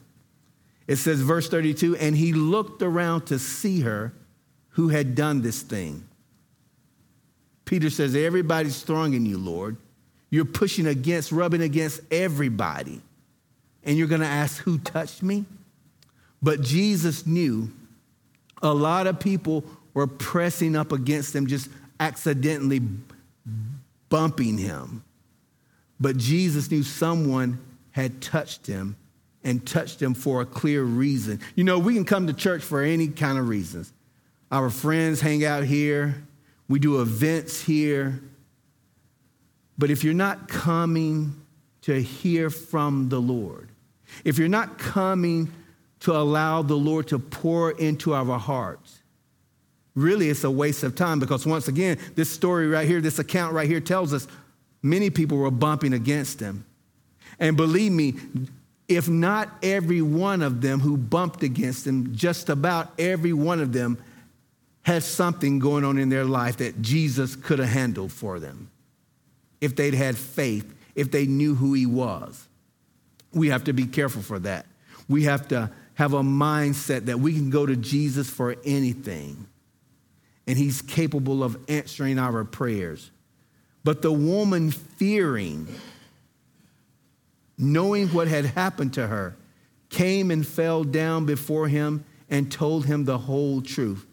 It 0.87 0.97
says, 0.97 1.23
verse 1.23 1.49
32, 1.49 1.97
and 1.97 2.14
he 2.14 2.35
looked 2.35 2.83
around 2.83 3.26
to 3.26 3.38
see 3.38 3.81
her 3.81 4.12
who 4.71 4.88
had 4.88 5.14
done 5.14 5.40
this 5.40 5.62
thing. 5.62 6.07
Peter 7.64 7.88
says, 7.88 8.14
Everybody's 8.14 8.83
thronging 8.83 9.25
you, 9.25 9.38
Lord. 9.38 9.79
You're 10.29 10.45
pushing 10.45 10.87
against, 10.87 11.33
rubbing 11.33 11.62
against 11.62 12.00
everybody. 12.11 13.00
And 13.83 13.97
you're 13.97 14.07
going 14.07 14.21
to 14.21 14.26
ask, 14.26 14.59
Who 14.59 14.79
touched 14.79 15.23
me? 15.23 15.47
But 16.43 16.61
Jesus 16.61 17.26
knew 17.26 17.71
a 18.61 18.75
lot 18.75 19.07
of 19.07 19.19
people 19.19 19.64
were 19.95 20.07
pressing 20.07 20.76
up 20.76 20.93
against 20.93 21.35
him, 21.35 21.47
just 21.47 21.71
accidentally 21.99 22.83
bumping 24.11 24.59
him. 24.59 25.05
But 26.00 26.16
Jesus 26.16 26.71
knew 26.71 26.83
someone 26.83 27.61
had 27.90 28.23
touched 28.23 28.66
him 28.66 28.97
and 29.45 29.66
touched 29.66 30.00
him 30.00 30.14
for 30.14 30.40
a 30.40 30.47
clear 30.47 30.83
reason. 30.83 31.40
You 31.54 31.64
know, 31.64 31.78
we 31.78 31.95
can 31.95 32.04
come 32.04 32.26
to 32.26 32.33
church 32.33 32.62
for 32.62 32.83
any 32.83 33.09
kind 33.09 33.38
of 33.38 33.49
reasons. 33.49 33.92
Our 34.50 34.71
friends 34.71 35.21
hang 35.21 35.45
out 35.45 35.64
here, 35.64 36.26
we 36.69 36.78
do 36.78 37.00
events 37.00 37.62
here. 37.62 38.21
But 39.78 39.90
if 39.90 40.04
you're 40.04 40.14
not 40.14 40.49
coming 40.49 41.35
to 41.83 42.00
hear 42.00 42.50
from 42.50 43.09
the 43.09 43.21
Lord, 43.21 43.71
if 44.25 44.38
you're 44.38 44.49
not 44.49 44.78
coming 44.78 45.50
to 46.00 46.16
allow 46.16 46.62
the 46.62 46.76
Lord 46.76 47.09
to 47.09 47.19
pour 47.19 47.71
into 47.73 48.12
our 48.12 48.38
hearts, 48.38 49.00
really 49.95 50.28
it's 50.28 50.45
a 50.45 50.50
waste 50.50 50.83
of 50.83 50.95
time 50.95 51.19
because 51.19 51.47
once 51.47 51.69
again, 51.69 51.99
this 52.14 52.30
story 52.30 52.69
right 52.69 52.87
here, 52.87 53.00
this 53.00 53.19
account 53.19 53.54
right 53.54 53.69
here 53.69 53.80
tells 53.80 54.12
us 54.12 54.28
many 54.82 55.10
people 55.10 55.38
were 55.38 55.50
bumping 55.50 55.92
against 55.92 56.40
him. 56.40 56.64
And 57.38 57.56
believe 57.56 57.92
me, 57.92 58.14
if 58.88 59.08
not 59.08 59.49
every 59.62 60.02
one 60.02 60.42
of 60.42 60.60
them 60.60 60.80
who 60.80 60.96
bumped 60.96 61.42
against 61.42 61.87
him, 61.87 62.14
just 62.14 62.49
about 62.49 62.92
every 62.99 63.32
one 63.32 63.60
of 63.60 63.72
them 63.72 63.99
has 64.82 65.04
something 65.04 65.58
going 65.58 65.84
on 65.84 65.99
in 65.99 66.08
their 66.08 66.25
life 66.25 66.56
that 66.56 66.82
Jesus 66.82 67.37
could 67.37 67.58
have 67.58 67.68
handled 67.68 68.12
for 68.12 68.40
them 68.40 68.70
if 69.60 69.76
they'd 69.76 69.94
had 69.94 70.16
faith, 70.16 70.75
if 70.94 71.10
they 71.10 71.26
knew 71.26 71.54
who 71.54 71.75
he 71.75 71.87
was. 71.87 72.49
We 73.32 73.49
have 73.49 73.64
to 73.64 73.72
be 73.72 73.87
careful 73.87 74.22
for 74.22 74.38
that. 74.40 74.66
We 75.08 75.25
have 75.25 75.49
to 75.49 75.70
have 75.94 76.14
a 76.14 76.22
mindset 76.22 77.06
that 77.06 77.20
we 77.20 77.34
can 77.34 77.50
go 77.50 77.66
to 77.66 77.76
Jesus 77.76 78.28
for 78.28 78.56
anything, 78.64 79.46
and 80.46 80.56
he's 80.56 80.82
capable 80.82 81.44
of 81.44 81.58
answering 81.68 82.18
our 82.18 82.44
prayers. 82.44 83.10
But 83.82 84.02
the 84.02 84.12
woman 84.12 84.70
fearing, 84.70 85.68
knowing 87.56 88.08
what 88.08 88.28
had 88.28 88.44
happened 88.44 88.94
to 88.94 89.06
her, 89.06 89.37
came 89.88 90.30
and 90.30 90.46
fell 90.46 90.84
down 90.84 91.26
before 91.26 91.68
him 91.68 92.04
and 92.28 92.50
told 92.50 92.87
him 92.87 93.04
the 93.04 93.18
whole 93.18 93.60
truth. 93.60 94.06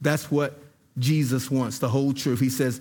That's 0.00 0.30
what 0.30 0.58
Jesus 0.98 1.50
wants, 1.50 1.78
the 1.78 1.88
whole 1.88 2.12
truth. 2.12 2.40
He 2.40 2.50
says, 2.50 2.80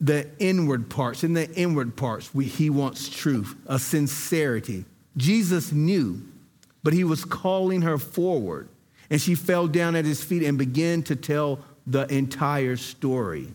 the 0.00 0.28
inward 0.40 0.90
parts, 0.90 1.22
in 1.22 1.32
the 1.32 1.50
inward 1.52 1.96
parts, 1.96 2.34
we, 2.34 2.44
he 2.44 2.70
wants 2.70 3.08
truth, 3.08 3.54
a 3.66 3.78
sincerity. 3.78 4.84
Jesus 5.16 5.70
knew, 5.72 6.20
but 6.82 6.92
he 6.92 7.04
was 7.04 7.24
calling 7.24 7.82
her 7.82 7.98
forward. 7.98 8.68
And 9.10 9.20
she 9.20 9.34
fell 9.34 9.68
down 9.68 9.94
at 9.94 10.04
his 10.04 10.22
feet 10.22 10.42
and 10.42 10.58
began 10.58 11.02
to 11.04 11.16
tell 11.16 11.60
the 11.86 12.12
entire 12.12 12.76
story. 12.76 13.54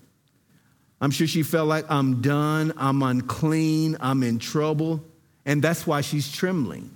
I'm 0.99 1.11
sure 1.11 1.27
she 1.27 1.43
felt 1.43 1.67
like, 1.67 1.85
I'm 1.89 2.21
done, 2.21 2.73
I'm 2.77 3.03
unclean, 3.03 3.97
I'm 3.99 4.23
in 4.23 4.39
trouble. 4.39 5.03
And 5.45 5.61
that's 5.61 5.85
why 5.85 6.01
she's 6.01 6.31
trembling. 6.31 6.91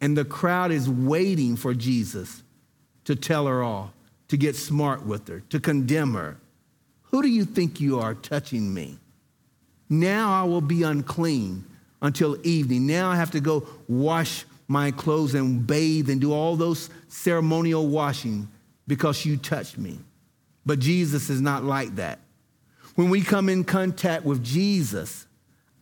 And 0.00 0.16
the 0.16 0.24
crowd 0.24 0.70
is 0.70 0.88
waiting 0.88 1.56
for 1.56 1.74
Jesus 1.74 2.42
to 3.04 3.14
tell 3.14 3.46
her 3.46 3.62
all, 3.62 3.92
to 4.28 4.36
get 4.36 4.56
smart 4.56 5.06
with 5.06 5.26
her, 5.28 5.40
to 5.50 5.60
condemn 5.60 6.14
her. 6.14 6.38
Who 7.10 7.22
do 7.22 7.28
you 7.28 7.44
think 7.44 7.80
you 7.80 8.00
are 8.00 8.14
touching 8.14 8.72
me? 8.74 8.98
Now 9.88 10.32
I 10.32 10.44
will 10.44 10.60
be 10.60 10.82
unclean 10.82 11.64
until 12.02 12.36
evening. 12.46 12.86
Now 12.86 13.10
I 13.10 13.16
have 13.16 13.30
to 13.32 13.40
go 13.40 13.66
wash 13.88 14.44
my 14.68 14.90
clothes 14.90 15.34
and 15.34 15.66
bathe 15.66 16.10
and 16.10 16.20
do 16.20 16.32
all 16.32 16.56
those 16.56 16.90
ceremonial 17.08 17.86
washing 17.86 18.48
because 18.86 19.24
you 19.24 19.36
touched 19.36 19.78
me. 19.78 19.98
But 20.66 20.78
Jesus 20.78 21.30
is 21.30 21.40
not 21.40 21.64
like 21.64 21.96
that. 21.96 22.18
When 22.98 23.10
we 23.10 23.20
come 23.20 23.48
in 23.48 23.62
contact 23.62 24.24
with 24.24 24.42
Jesus, 24.42 25.28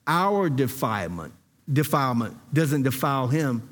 our 0.07 0.51
defilement, 0.51 1.33
defilement 1.73 2.37
doesn't 2.53 2.83
defile 2.83 3.27
him, 3.27 3.67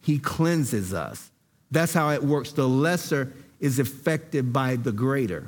he 0.00 0.18
cleanses 0.18 0.94
us. 0.94 1.30
That's 1.70 1.92
how 1.92 2.08
it 2.12 2.22
works. 2.24 2.52
The 2.52 2.66
lesser 2.66 3.34
is 3.60 3.78
affected 3.78 4.50
by 4.50 4.76
the 4.76 4.92
greater. 4.92 5.46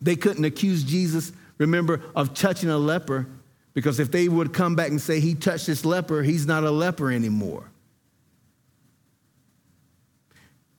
They 0.00 0.16
couldn't 0.16 0.46
accuse 0.46 0.84
Jesus, 0.84 1.32
remember, 1.58 2.00
of 2.16 2.32
touching 2.32 2.70
a 2.70 2.78
leper, 2.78 3.26
because 3.74 4.00
if 4.00 4.10
they 4.10 4.30
would 4.30 4.54
come 4.54 4.74
back 4.74 4.88
and 4.88 4.98
say 4.98 5.20
he 5.20 5.34
touched 5.34 5.66
this 5.66 5.84
leper, 5.84 6.22
he's 6.22 6.46
not 6.46 6.64
a 6.64 6.70
leper 6.70 7.12
anymore. 7.12 7.70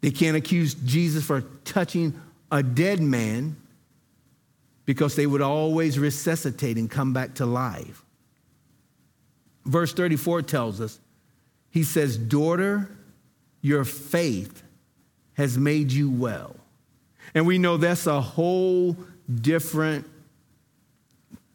They 0.02 0.10
can't 0.10 0.36
accuse 0.36 0.74
Jesus 0.74 1.24
for 1.24 1.42
touching 1.64 2.20
a 2.52 2.64
dead 2.64 3.02
man 3.02 3.58
because 4.86 5.16
they 5.16 5.26
would 5.26 5.42
always 5.42 5.98
resuscitate 5.98 6.78
and 6.78 6.90
come 6.90 7.14
back 7.14 7.36
to 7.36 7.46
life. 7.46 8.04
Verse 9.66 9.94
34 9.94 10.44
tells 10.44 10.80
us, 10.80 11.00
he 11.72 11.84
says, 11.84 12.18
Daughter, 12.18 12.90
your 13.62 13.84
faith 13.84 14.64
has 15.34 15.58
made 15.58 15.92
you 15.92 16.10
well. 16.10 16.56
And 17.34 17.48
we 17.48 17.58
know 17.58 17.78
that's 17.78 18.08
a 18.08 18.22
whole 18.22 18.96
different 19.34 20.08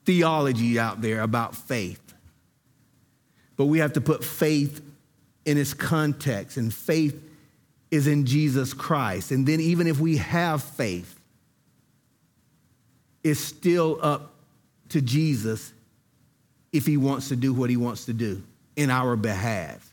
theology 0.04 0.78
out 0.78 1.00
there 1.00 1.20
about 1.22 1.54
faith. 1.54 2.02
But 3.56 3.66
we 3.66 3.78
have 3.78 3.92
to 3.92 4.00
put 4.00 4.24
faith 4.24 4.82
in 5.44 5.56
its 5.56 5.72
context, 5.72 6.56
and 6.56 6.72
faith 6.72 7.22
is 7.90 8.06
in 8.06 8.26
Jesus 8.26 8.72
Christ. 8.72 9.30
And 9.30 9.46
then, 9.46 9.60
even 9.60 9.86
if 9.86 10.00
we 10.00 10.16
have 10.16 10.62
faith, 10.62 11.19
it's 13.22 13.40
still 13.40 13.98
up 14.02 14.32
to 14.90 15.00
Jesus 15.00 15.72
if 16.72 16.86
he 16.86 16.96
wants 16.96 17.28
to 17.28 17.36
do 17.36 17.52
what 17.52 17.70
he 17.70 17.76
wants 17.76 18.06
to 18.06 18.12
do 18.12 18.42
in 18.76 18.90
our 18.90 19.16
behalf. 19.16 19.92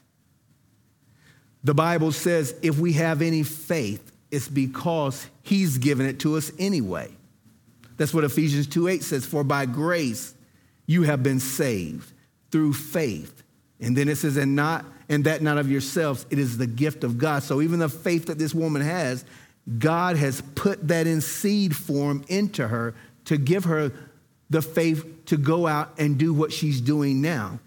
The 1.63 1.73
Bible 1.73 2.11
says 2.11 2.55
if 2.61 2.79
we 2.79 2.93
have 2.93 3.21
any 3.21 3.43
faith, 3.43 4.11
it's 4.31 4.47
because 4.47 5.27
he's 5.43 5.77
given 5.77 6.05
it 6.05 6.19
to 6.19 6.37
us 6.37 6.51
anyway. 6.59 7.09
That's 7.97 8.13
what 8.13 8.23
Ephesians 8.23 8.67
2 8.67 8.87
8 8.87 9.03
says, 9.03 9.25
For 9.25 9.43
by 9.43 9.65
grace 9.65 10.33
you 10.85 11.03
have 11.03 11.23
been 11.23 11.39
saved 11.39 12.11
through 12.51 12.73
faith. 12.73 13.43
And 13.79 13.95
then 13.95 14.09
it 14.09 14.15
says, 14.15 14.37
and 14.37 14.55
not, 14.55 14.85
and 15.09 15.23
that 15.25 15.41
not 15.41 15.57
of 15.57 15.69
yourselves, 15.69 16.25
it 16.29 16.39
is 16.39 16.57
the 16.57 16.67
gift 16.67 17.03
of 17.03 17.17
God. 17.17 17.43
So 17.43 17.61
even 17.61 17.79
the 17.79 17.89
faith 17.89 18.25
that 18.27 18.39
this 18.39 18.53
woman 18.53 18.81
has, 18.81 19.23
God 19.77 20.15
has 20.17 20.41
put 20.55 20.87
that 20.87 21.05
in 21.07 21.21
seed 21.21 21.75
form 21.75 22.23
into 22.27 22.67
her 22.67 22.95
to 23.27 23.37
give 23.37 23.65
her 23.65 23.91
the 24.49 24.61
faith 24.61 25.25
to 25.25 25.37
go 25.37 25.67
out 25.67 25.93
and 25.97 26.17
do 26.17 26.33
what 26.33 26.51
she's 26.51 26.81
doing 26.81 27.21
now. 27.21 27.59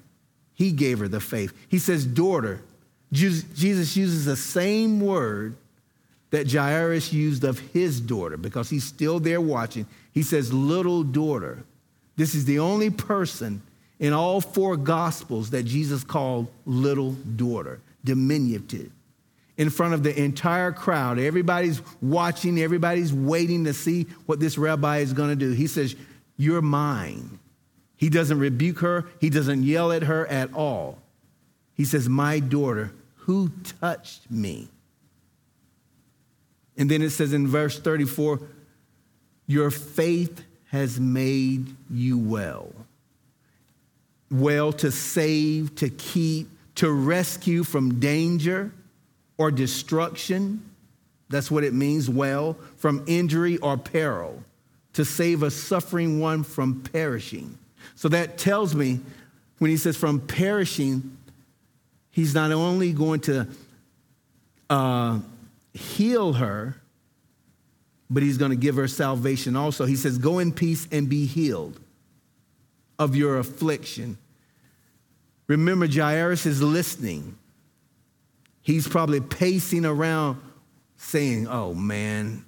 He 0.55 0.73
gave 0.73 0.99
her 0.99 1.09
the 1.09 1.21
faith. 1.21 1.55
He 1.69 1.79
says, 1.79 2.05
daughter. 2.05 2.61
Jesus 3.13 3.97
uses 3.97 4.25
the 4.25 4.37
same 4.37 5.01
word 5.01 5.57
that 6.31 6.51
Jairus 6.51 7.13
used 7.13 7.45
of 7.45 7.59
his 7.59 8.01
daughter 8.01 8.37
because 8.37 8.71
he's 8.71 8.85
still 8.85 9.21
there 9.21 9.41
watching. 9.41 9.87
He 10.13 10.23
says, 10.23 10.53
little 10.53 11.03
daughter. 11.03 11.65
This 12.17 12.35
is 12.35 12.45
the 12.45 12.59
only 12.59 12.91
person 12.91 13.63
in 13.99 14.13
all 14.13 14.41
four 14.41 14.77
gospels 14.77 15.51
that 15.51 15.65
Jesus 15.65 16.05
called 16.05 16.49
little 16.65 17.13
daughter, 17.13 17.81
diminutive. 18.05 18.91
In 19.61 19.69
front 19.69 19.93
of 19.93 20.03
the 20.03 20.19
entire 20.19 20.73
crowd, 20.73 21.19
everybody's 21.19 21.83
watching, 22.01 22.59
everybody's 22.59 23.13
waiting 23.13 23.65
to 23.65 23.75
see 23.75 24.05
what 24.25 24.41
this 24.41 24.57
rabbi 24.57 25.01
is 25.01 25.13
going 25.13 25.29
to 25.29 25.37
do. 25.37 25.51
He 25.51 25.67
says, 25.67 25.95
You're 26.39 26.63
mine. 26.63 27.39
He 27.95 28.09
doesn't 28.09 28.39
rebuke 28.39 28.79
her, 28.79 29.05
he 29.21 29.29
doesn't 29.29 29.65
yell 29.65 29.93
at 29.93 30.05
her 30.05 30.27
at 30.29 30.55
all. 30.55 30.97
He 31.75 31.85
says, 31.85 32.09
My 32.09 32.41
daughter, 32.41 32.91
who 33.17 33.51
touched 33.83 34.31
me? 34.31 34.69
And 36.79 36.91
then 36.91 37.03
it 37.03 37.11
says 37.11 37.35
in 37.35 37.47
verse 37.47 37.79
34, 37.79 38.41
your 39.47 39.71
faith 39.71 40.43
has 40.69 40.99
made 40.99 41.77
you 41.91 42.17
well. 42.17 42.73
Well 44.31 44.73
to 44.73 44.91
save, 44.91 45.75
to 45.75 45.91
keep, 45.91 46.49
to 46.77 46.91
rescue 46.91 47.63
from 47.63 48.01
danger 48.01 48.73
or 49.41 49.51
destruction. 49.51 50.63
That's 51.31 51.51
what 51.51 51.65
it 51.65 51.73
means, 51.73 52.11
well, 52.11 52.59
from 52.77 53.03
injury 53.07 53.57
or 53.57 53.79
peril, 53.79 54.45
to 54.93 55.03
save 55.03 55.43
a 55.43 55.51
suffering 55.51 56.21
one 56.21 56.43
from 56.43 56.83
perishing. 56.83 57.57
So 57.95 58.09
that 58.11 58.37
tells 58.37 58.75
me 58.75 59.01
when 59.57 59.71
he 59.71 59.79
says 59.79 59.97
from 59.97 60.21
perishing, 60.21 61.17
he's 62.11 62.35
not 62.35 62.53
only 62.53 62.93
going 62.93 63.21
to 63.21 63.49
uh, 64.69 65.21
heal 65.73 66.35
her, 66.35 66.77
but 68.11 68.23
he's 68.23 68.37
going 68.37 68.51
to 68.51 68.59
give 68.59 68.77
her 68.77 68.89
salvation 68.89 69.57
also. 69.57 69.87
He 69.87 69.97
says, 69.97 70.19
Go 70.19 70.39
in 70.39 70.53
peace 70.53 70.87
and 70.93 71.09
be 71.09 71.25
healed 71.25 71.81
of 72.99 73.17
your 73.17 73.39
affliction. 73.39 74.19
Remember, 75.47 75.87
Jairus 75.87 76.45
is 76.45 76.61
listening. 76.61 77.39
He's 78.63 78.87
probably 78.87 79.21
pacing 79.21 79.85
around 79.85 80.41
saying, 80.97 81.49
Oh 81.49 81.75
man, 81.75 82.45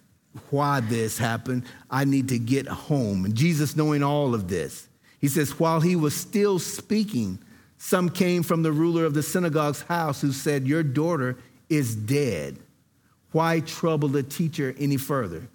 why 0.51 0.81
this 0.81 1.19
happened? 1.19 1.65
I 1.91 2.05
need 2.05 2.29
to 2.29 2.39
get 2.39 2.67
home. 2.67 3.25
And 3.25 3.35
Jesus, 3.35 3.77
knowing 3.77 4.03
all 4.03 4.35
of 4.35 4.49
this, 4.49 4.89
he 5.19 5.29
says, 5.29 5.59
While 5.59 5.81
he 5.81 5.97
was 5.97 6.15
still 6.15 6.59
speaking, 6.59 7.39
some 7.79 8.09
came 8.11 8.43
from 8.43 8.63
the 8.63 8.73
ruler 8.73 9.05
of 9.05 9.15
the 9.15 9.23
synagogue's 9.23 9.83
house 9.83 10.21
who 10.21 10.33
said, 10.33 10.67
Your 10.67 10.83
daughter 10.83 11.37
is 11.69 11.95
dead. 11.95 12.59
Why 13.33 13.61
trouble 13.61 14.09
the 14.09 14.23
teacher 14.23 14.75
any 14.79 14.99
further? 14.99 15.49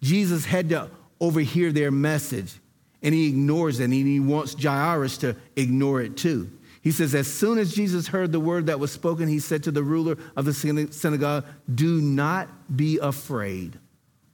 Jesus 0.00 0.44
had 0.44 0.70
to 0.70 0.90
overhear 1.20 1.70
their 1.70 1.90
message, 1.90 2.54
and 3.02 3.14
he 3.14 3.28
ignores 3.28 3.78
it, 3.78 3.84
and 3.84 3.92
he 3.92 4.20
wants 4.20 4.54
Jairus 4.60 5.18
to 5.18 5.36
ignore 5.54 6.00
it 6.00 6.16
too. 6.16 6.50
He 6.82 6.90
says, 6.90 7.14
As 7.14 7.32
soon 7.32 7.58
as 7.58 7.72
Jesus 7.72 8.08
heard 8.08 8.32
the 8.32 8.40
word 8.40 8.66
that 8.66 8.80
was 8.80 8.92
spoken, 8.92 9.28
he 9.28 9.38
said 9.38 9.62
to 9.64 9.70
the 9.70 9.82
ruler 9.82 10.18
of 10.36 10.44
the 10.44 10.52
synagogue, 10.52 11.46
Do 11.72 12.00
not 12.00 12.48
be 12.76 12.98
afraid, 12.98 13.78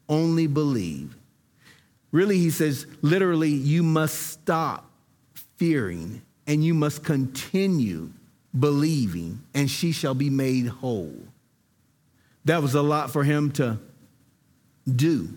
only 0.09 0.47
believe. 0.47 1.15
Really, 2.11 2.39
he 2.39 2.51
says, 2.51 2.87
literally, 3.03 3.51
you 3.51 3.83
must 3.83 4.33
stop 4.33 4.91
fearing 5.57 6.23
and 6.47 6.65
you 6.65 6.73
must 6.73 7.05
continue 7.05 8.11
believing, 8.59 9.43
and 9.53 9.71
she 9.71 9.93
shall 9.93 10.15
be 10.15 10.31
made 10.31 10.67
whole. 10.67 11.15
That 12.47 12.63
was 12.63 12.75
a 12.75 12.81
lot 12.81 13.11
for 13.11 13.23
him 13.23 13.51
to 13.53 13.79
do. 14.91 15.29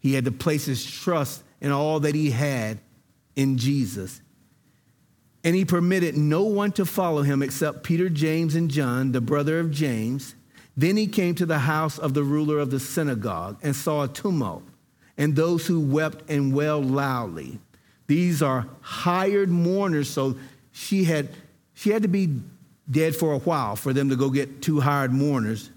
He 0.00 0.12
had 0.12 0.26
to 0.26 0.32
place 0.32 0.66
his 0.66 0.84
trust 0.84 1.42
in 1.62 1.72
all 1.72 2.00
that 2.00 2.14
he 2.14 2.30
had 2.30 2.80
in 3.34 3.56
Jesus. 3.56 4.20
And 5.42 5.56
he 5.56 5.64
permitted 5.64 6.16
no 6.16 6.42
one 6.42 6.72
to 6.72 6.84
follow 6.84 7.22
him 7.22 7.42
except 7.42 7.82
Peter, 7.82 8.08
James, 8.08 8.54
and 8.54 8.70
John, 8.70 9.12
the 9.12 9.20
brother 9.20 9.58
of 9.58 9.70
James. 9.70 10.34
Then 10.76 10.96
he 10.96 11.06
came 11.06 11.34
to 11.36 11.46
the 11.46 11.60
house 11.60 11.98
of 11.98 12.14
the 12.14 12.22
ruler 12.22 12.58
of 12.58 12.70
the 12.70 12.80
synagogue 12.80 13.58
and 13.62 13.74
saw 13.74 14.04
a 14.04 14.08
tumult 14.08 14.62
and 15.16 15.36
those 15.36 15.66
who 15.66 15.80
wept 15.80 16.30
and 16.30 16.54
wailed 16.54 16.86
loudly. 16.90 17.58
These 18.06 18.42
are 18.42 18.66
hired 18.80 19.50
mourners, 19.50 20.08
so 20.08 20.36
she 20.72 21.04
had, 21.04 21.28
she 21.74 21.90
had 21.90 22.02
to 22.02 22.08
be 22.08 22.40
dead 22.90 23.14
for 23.14 23.34
a 23.34 23.38
while 23.38 23.76
for 23.76 23.92
them 23.92 24.08
to 24.08 24.16
go 24.16 24.30
get 24.30 24.62
two 24.62 24.80
hired 24.80 25.12
mourners. 25.12 25.70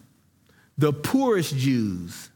The 0.78 0.94
poorest 0.94 1.56
Jews 1.58 2.30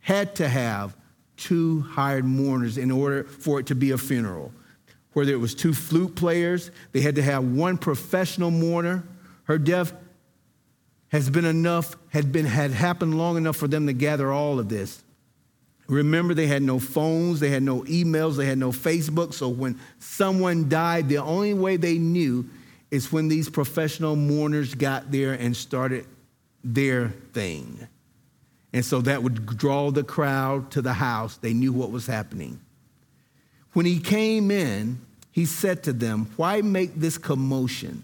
had 0.00 0.36
to 0.36 0.48
have 0.48 0.96
two 1.36 1.80
hired 1.80 2.24
mourners 2.24 2.78
in 2.78 2.90
order 2.90 3.24
for 3.24 3.60
it 3.60 3.66
to 3.66 3.74
be 3.74 3.90
a 3.90 3.98
funeral. 3.98 4.52
Whether 5.18 5.32
it 5.32 5.40
was 5.40 5.56
two 5.56 5.74
flute 5.74 6.14
players, 6.14 6.70
they 6.92 7.00
had 7.00 7.16
to 7.16 7.22
have 7.22 7.42
one 7.42 7.76
professional 7.76 8.52
mourner. 8.52 9.02
Her 9.46 9.58
death 9.58 9.92
has 11.08 11.28
been 11.28 11.44
enough, 11.44 11.96
had 12.10 12.30
been 12.30 12.46
had 12.46 12.70
happened 12.70 13.18
long 13.18 13.36
enough 13.36 13.56
for 13.56 13.66
them 13.66 13.88
to 13.88 13.92
gather 13.92 14.30
all 14.30 14.60
of 14.60 14.68
this. 14.68 15.02
Remember, 15.88 16.34
they 16.34 16.46
had 16.46 16.62
no 16.62 16.78
phones, 16.78 17.40
they 17.40 17.48
had 17.48 17.64
no 17.64 17.80
emails, 17.82 18.36
they 18.36 18.46
had 18.46 18.58
no 18.58 18.70
Facebook. 18.70 19.34
So 19.34 19.48
when 19.48 19.80
someone 19.98 20.68
died, 20.68 21.08
the 21.08 21.18
only 21.18 21.52
way 21.52 21.76
they 21.76 21.98
knew 21.98 22.48
is 22.92 23.10
when 23.10 23.26
these 23.26 23.50
professional 23.50 24.14
mourners 24.14 24.72
got 24.76 25.10
there 25.10 25.32
and 25.32 25.56
started 25.56 26.06
their 26.62 27.08
thing. 27.32 27.88
And 28.72 28.84
so 28.84 29.00
that 29.00 29.20
would 29.24 29.58
draw 29.58 29.90
the 29.90 30.04
crowd 30.04 30.70
to 30.70 30.80
the 30.80 30.92
house. 30.92 31.38
They 31.38 31.54
knew 31.54 31.72
what 31.72 31.90
was 31.90 32.06
happening. 32.06 32.60
When 33.72 33.84
he 33.84 33.98
came 33.98 34.52
in, 34.52 35.00
he 35.38 35.46
said 35.46 35.84
to 35.84 35.92
them, 35.92 36.28
Why 36.34 36.62
make 36.62 36.96
this 36.96 37.16
commotion? 37.16 38.02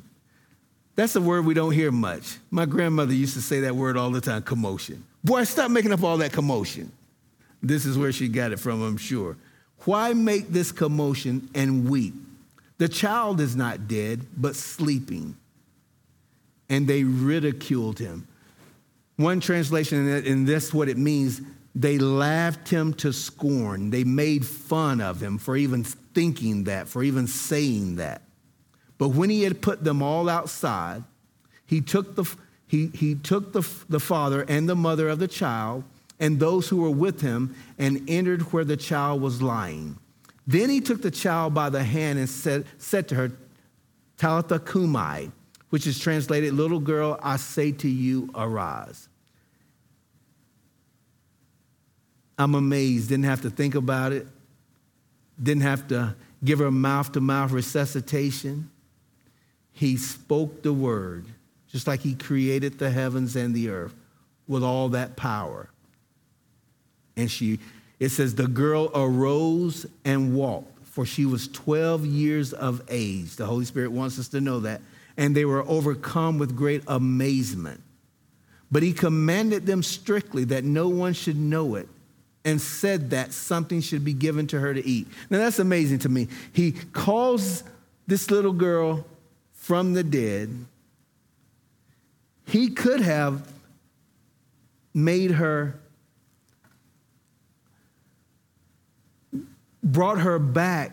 That's 0.95 1.17
a 1.17 1.21
word 1.21 1.45
we 1.45 1.53
don't 1.53 1.73
hear 1.73 1.91
much. 1.91 2.39
My 2.53 2.65
grandmother 2.65 3.13
used 3.13 3.35
to 3.35 3.43
say 3.43 3.59
that 3.63 3.75
word 3.75 3.97
all 3.97 4.11
the 4.11 4.21
time 4.21 4.43
commotion. 4.43 5.03
Boy, 5.25 5.43
stop 5.43 5.69
making 5.73 5.93
up 5.93 6.05
all 6.05 6.17
that 6.19 6.33
commotion. 6.33 6.93
This 7.61 7.87
is 7.87 7.99
where 7.99 8.13
she 8.13 8.29
got 8.29 8.53
it 8.53 8.61
from, 8.61 8.81
I'm 8.83 8.97
sure. 8.97 9.37
Why 9.79 10.13
make 10.13 10.51
this 10.51 10.71
commotion 10.71 11.51
and 11.57 11.91
weep? 11.91 12.15
The 12.79 12.89
child 12.89 13.41
is 13.41 13.57
not 13.57 13.89
dead, 13.89 14.21
but 14.37 14.55
sleeping. 14.55 15.37
And 16.69 16.87
they 16.87 17.03
ridiculed 17.03 17.99
him. 17.99 18.29
One 19.17 19.41
translation, 19.41 20.09
and 20.09 20.47
that's 20.47 20.73
what 20.73 20.89
it 20.89 20.99
means, 20.99 21.41
they 21.75 21.99
laughed 21.99 22.69
him 22.69 22.95
to 22.95 23.13
scorn. 23.13 23.91
They 23.91 24.05
made 24.05 24.47
fun 24.47 25.01
of 25.01 25.21
him 25.21 25.39
for 25.39 25.57
even 25.57 25.85
thinking 26.15 26.65
that, 26.65 26.89
for 26.89 27.03
even 27.03 27.27
saying 27.27 27.97
that. 27.97 28.23
But 28.99 29.09
when 29.09 29.31
he 29.31 29.43
had 29.43 29.61
put 29.61 29.85
them 29.85 30.03
all 30.03 30.29
outside, 30.29 31.05
he 31.67 31.81
took 31.81 32.15
the, 32.15 32.25
he, 32.67 32.89
he 32.89 33.15
took 33.15 33.53
the, 33.53 33.69
the 33.89 34.01
father 34.01 34.45
and 34.49 34.69
the 34.69 34.77
mother 34.77 35.09
of 35.09 35.19
the 35.19 35.29
child 35.29 35.85
and 36.21 36.39
those 36.39 36.69
who 36.69 36.77
were 36.79 36.91
with 36.91 37.21
him 37.21 37.55
and 37.79 38.09
entered 38.09 38.53
where 38.53 38.65
the 38.65 38.77
child 38.77 39.21
was 39.21 39.43
lying. 39.43 39.99
Then 40.47 40.71
he 40.71 40.81
took 40.81 41.03
the 41.03 41.11
child 41.11 41.55
by 41.55 41.71
the 41.71 41.83
hand 41.83 42.19
and 42.19 42.29
said, 42.29 42.67
said 42.79 43.09
to 43.09 43.15
her, 43.15 43.33
Talitha 44.17 44.61
Cumi, 44.61 45.33
which 45.71 45.87
is 45.87 45.99
translated, 45.99 46.55
Little 46.55 46.81
girl, 46.81 47.19
I 47.23 47.37
say 47.37 47.73
to 47.73 47.89
you, 47.89 48.31
arise. 48.35 49.09
I'm 52.39 52.55
amazed. 52.55 53.09
Didn't 53.09 53.25
have 53.25 53.43
to 53.43 53.51
think 53.51 53.75
about 53.75 54.13
it, 54.13 54.27
didn't 55.43 55.63
have 55.63 55.89
to 55.89 56.15
give 56.45 56.59
her 56.59 56.71
mouth 56.71 57.13
to 57.13 57.21
mouth 57.21 57.51
resuscitation. 57.51 58.71
He 59.73 59.97
spoke 59.97 60.63
the 60.63 60.73
word, 60.73 61.27
just 61.69 61.87
like 61.87 62.01
he 62.01 62.15
created 62.15 62.79
the 62.79 62.91
heavens 62.91 63.35
and 63.35 63.55
the 63.55 63.71
earth 63.71 63.95
with 64.47 64.63
all 64.63 64.91
that 64.91 65.17
power. 65.17 65.71
And 67.17 67.31
she, 67.31 67.61
it 67.99 68.11
says, 68.11 68.35
the 68.35 68.47
girl 68.47 68.91
arose 68.95 69.87
and 70.05 70.35
walked, 70.35 70.87
for 70.87 71.07
she 71.07 71.27
was 71.27 71.49
12 71.49 72.07
years 72.07 72.53
of 72.53 72.83
age. 72.89 73.37
The 73.37 73.47
Holy 73.47 73.65
Spirit 73.65 73.93
wants 73.93 74.19
us 74.19 74.29
to 74.29 74.41
know 74.41 74.61
that. 74.61 74.81
And 75.17 75.35
they 75.37 75.45
were 75.45 75.65
overcome 75.69 76.39
with 76.39 76.57
great 76.57 76.83
amazement. 76.89 77.81
But 78.71 78.83
he 78.83 78.93
commanded 78.93 79.67
them 79.67 79.83
strictly 79.83 80.45
that 80.45 80.65
no 80.65 80.89
one 80.89 81.13
should 81.13 81.37
know 81.37 81.77
it 81.77 81.89
and 82.45 82.61
said 82.61 83.11
that 83.11 83.33
something 83.33 83.81
should 83.81 84.05
be 84.05 84.13
given 84.13 84.47
to 84.49 84.61
her 84.61 84.75
to 84.75 84.87
eat. 84.87 85.09
Now 85.31 85.39
that's 85.39 85.59
amazing 85.59 86.01
to 86.01 86.09
me. 86.09 86.29
He 86.53 86.73
calls 86.73 87.65
this 88.07 88.31
little 88.31 88.53
girl 88.53 89.07
from 89.55 89.95
the 89.95 90.05
dead. 90.05 90.51
He 92.47 92.69
could 92.69 93.01
have 93.01 93.51
made 94.93 95.33
her 95.33 95.81
brought 99.83 100.19
her 100.19 100.39
back 100.39 100.93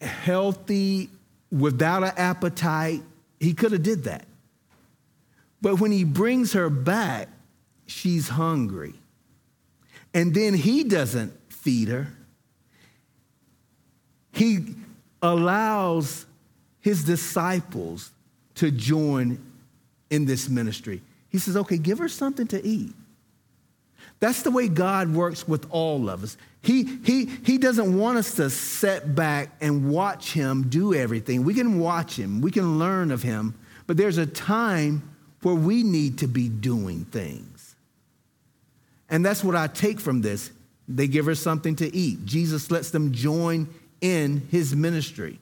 healthy, 0.00 1.10
without 1.50 2.04
an 2.04 2.12
appetite. 2.16 3.02
He 3.40 3.52
could 3.54 3.72
have 3.72 3.82
did 3.82 4.04
that. 4.04 4.26
But 5.60 5.80
when 5.80 5.90
he 5.90 6.04
brings 6.04 6.52
her 6.52 6.70
back, 6.70 7.28
she's 7.86 8.28
hungry. 8.28 8.94
And 10.14 10.34
then 10.34 10.54
he 10.54 10.84
doesn't 10.84 11.32
feed 11.52 11.88
her. 11.88 12.08
He 14.32 14.74
allows 15.22 16.26
his 16.80 17.04
disciples 17.04 18.10
to 18.56 18.70
join 18.70 19.38
in 20.10 20.24
this 20.24 20.48
ministry. 20.48 21.02
He 21.28 21.38
says, 21.38 21.56
okay, 21.56 21.76
give 21.76 21.98
her 21.98 22.08
something 22.08 22.46
to 22.48 22.64
eat. 22.64 22.92
That's 24.20 24.42
the 24.42 24.50
way 24.50 24.68
God 24.68 25.12
works 25.12 25.46
with 25.46 25.66
all 25.70 26.08
of 26.08 26.24
us. 26.24 26.36
He, 26.62 26.84
he, 27.04 27.26
he 27.26 27.58
doesn't 27.58 27.96
want 27.96 28.18
us 28.18 28.34
to 28.36 28.50
sit 28.50 29.14
back 29.14 29.50
and 29.60 29.90
watch 29.90 30.32
him 30.32 30.68
do 30.68 30.94
everything. 30.94 31.44
We 31.44 31.54
can 31.54 31.78
watch 31.78 32.18
him, 32.18 32.40
we 32.40 32.50
can 32.50 32.78
learn 32.78 33.10
of 33.10 33.22
him, 33.22 33.54
but 33.86 33.96
there's 33.96 34.18
a 34.18 34.26
time 34.26 35.08
where 35.42 35.54
we 35.54 35.82
need 35.84 36.18
to 36.18 36.26
be 36.26 36.48
doing 36.48 37.04
things. 37.06 37.57
And 39.10 39.24
that's 39.24 39.42
what 39.42 39.56
I 39.56 39.66
take 39.66 40.00
from 40.00 40.20
this. 40.20 40.50
They 40.86 41.06
give 41.06 41.26
her 41.26 41.34
something 41.34 41.76
to 41.76 41.94
eat. 41.94 42.24
Jesus 42.24 42.70
lets 42.70 42.90
them 42.90 43.12
join 43.12 43.68
in 44.00 44.46
his 44.50 44.74
ministry. 44.74 45.38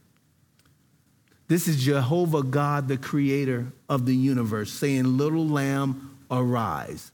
This 1.48 1.68
is 1.68 1.82
Jehovah 1.82 2.42
God, 2.42 2.88
the 2.88 2.96
creator 2.96 3.66
of 3.88 4.06
the 4.06 4.14
universe, 4.14 4.72
saying, 4.72 5.16
Little 5.16 5.46
lamb, 5.46 6.18
arise. 6.30 7.12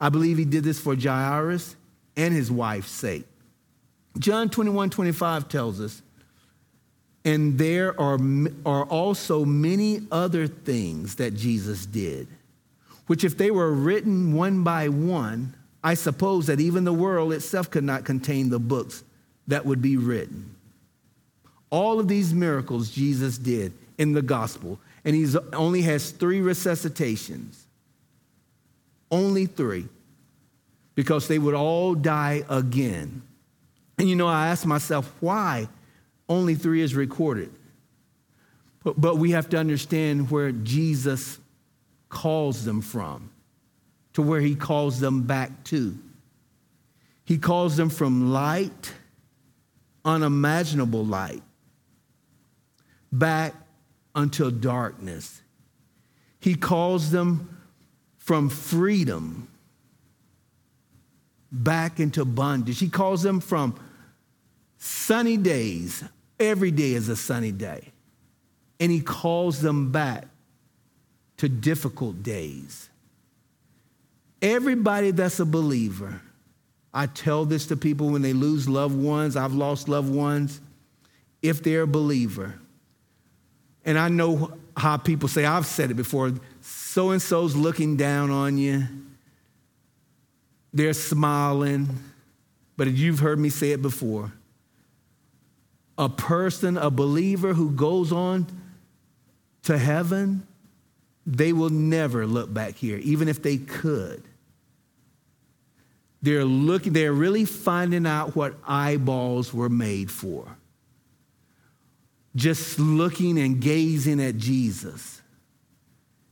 I 0.00 0.08
believe 0.08 0.38
he 0.38 0.44
did 0.44 0.64
this 0.64 0.80
for 0.80 0.96
Jairus 0.96 1.76
and 2.16 2.34
his 2.34 2.50
wife's 2.50 2.90
sake. 2.90 3.24
John 4.18 4.50
21 4.50 4.90
25 4.90 5.48
tells 5.48 5.80
us, 5.80 6.02
and 7.24 7.56
there 7.56 7.98
are, 8.00 8.18
are 8.66 8.84
also 8.84 9.44
many 9.44 10.00
other 10.10 10.48
things 10.48 11.14
that 11.16 11.34
Jesus 11.34 11.86
did, 11.86 12.26
which, 13.12 13.24
if 13.24 13.36
they 13.36 13.50
were 13.50 13.70
written 13.70 14.32
one 14.32 14.64
by 14.64 14.88
one, 14.88 15.54
I 15.84 15.92
suppose 15.92 16.46
that 16.46 16.60
even 16.60 16.84
the 16.84 16.94
world 16.94 17.34
itself 17.34 17.70
could 17.70 17.84
not 17.84 18.06
contain 18.06 18.48
the 18.48 18.58
books 18.58 19.04
that 19.48 19.66
would 19.66 19.82
be 19.82 19.98
written. 19.98 20.54
All 21.68 22.00
of 22.00 22.08
these 22.08 22.32
miracles 22.32 22.88
Jesus 22.88 23.36
did 23.36 23.74
in 23.98 24.14
the 24.14 24.22
gospel, 24.22 24.80
and 25.04 25.14
he 25.14 25.26
only 25.52 25.82
has 25.82 26.10
three 26.10 26.40
resuscitations 26.40 27.66
only 29.10 29.44
three, 29.44 29.88
because 30.94 31.28
they 31.28 31.38
would 31.38 31.54
all 31.54 31.94
die 31.94 32.44
again. 32.48 33.20
And 33.98 34.08
you 34.08 34.16
know, 34.16 34.26
I 34.26 34.48
asked 34.48 34.64
myself, 34.64 35.12
why 35.20 35.68
only 36.30 36.54
three 36.54 36.80
is 36.80 36.94
recorded? 36.94 37.52
But 38.82 39.18
we 39.18 39.32
have 39.32 39.50
to 39.50 39.58
understand 39.58 40.30
where 40.30 40.50
Jesus 40.50 41.38
calls 42.12 42.64
them 42.64 42.82
from, 42.82 43.30
to 44.12 44.20
where 44.22 44.40
he 44.40 44.54
calls 44.54 45.00
them 45.00 45.22
back 45.22 45.64
to. 45.64 45.98
He 47.24 47.38
calls 47.38 47.76
them 47.76 47.88
from 47.88 48.30
light, 48.30 48.92
unimaginable 50.04 51.06
light, 51.06 51.42
back 53.10 53.54
until 54.14 54.50
darkness. 54.50 55.40
He 56.38 56.54
calls 56.54 57.10
them 57.10 57.58
from 58.18 58.50
freedom 58.50 59.48
back 61.50 61.98
into 61.98 62.26
bondage. 62.26 62.78
He 62.78 62.90
calls 62.90 63.22
them 63.22 63.40
from 63.40 63.80
sunny 64.76 65.38
days. 65.38 66.04
Every 66.38 66.72
day 66.72 66.92
is 66.92 67.08
a 67.08 67.16
sunny 67.16 67.52
day. 67.52 67.92
And 68.78 68.92
he 68.92 69.00
calls 69.00 69.62
them 69.62 69.92
back 69.92 70.26
to 71.42 71.48
difficult 71.48 72.22
days. 72.22 72.88
Everybody 74.40 75.10
that's 75.10 75.40
a 75.40 75.44
believer, 75.44 76.20
I 76.94 77.06
tell 77.06 77.44
this 77.44 77.66
to 77.66 77.76
people 77.76 78.10
when 78.10 78.22
they 78.22 78.32
lose 78.32 78.68
loved 78.68 78.94
ones, 78.94 79.34
I've 79.34 79.52
lost 79.52 79.88
loved 79.88 80.14
ones, 80.14 80.60
if 81.42 81.60
they're 81.60 81.82
a 81.82 81.86
believer. 81.88 82.60
And 83.84 83.98
I 83.98 84.08
know 84.08 84.52
how 84.76 84.98
people 84.98 85.28
say, 85.28 85.44
I've 85.44 85.66
said 85.66 85.90
it 85.90 85.94
before, 85.94 86.32
so 86.60 87.10
and 87.10 87.20
so's 87.20 87.56
looking 87.56 87.96
down 87.96 88.30
on 88.30 88.56
you. 88.56 88.86
They're 90.72 90.92
smiling. 90.92 91.88
But 92.76 92.86
you've 92.92 93.18
heard 93.18 93.40
me 93.40 93.50
say 93.50 93.72
it 93.72 93.82
before. 93.82 94.32
A 95.98 96.08
person, 96.08 96.78
a 96.78 96.88
believer 96.88 97.52
who 97.52 97.72
goes 97.72 98.12
on 98.12 98.46
to 99.64 99.76
heaven 99.76 100.46
they 101.26 101.52
will 101.52 101.70
never 101.70 102.26
look 102.26 102.52
back 102.52 102.74
here, 102.74 102.98
even 102.98 103.28
if 103.28 103.42
they 103.42 103.58
could. 103.58 104.22
They're 106.20 106.44
looking, 106.44 106.92
they're 106.92 107.12
really 107.12 107.44
finding 107.44 108.06
out 108.06 108.36
what 108.36 108.54
eyeballs 108.66 109.52
were 109.52 109.68
made 109.68 110.10
for. 110.10 110.46
Just 112.34 112.78
looking 112.78 113.38
and 113.38 113.60
gazing 113.60 114.22
at 114.22 114.36
Jesus 114.36 115.20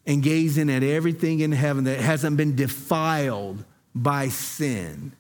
and 0.07 0.23
gazing 0.23 0.71
at 0.71 0.83
everything 0.83 1.41
in 1.41 1.53
heaven 1.53 1.85
that 1.85 2.01
hasn't 2.01 2.37
been 2.37 2.57
defiled 2.57 3.65
by 3.95 4.29
sin. 4.29 5.13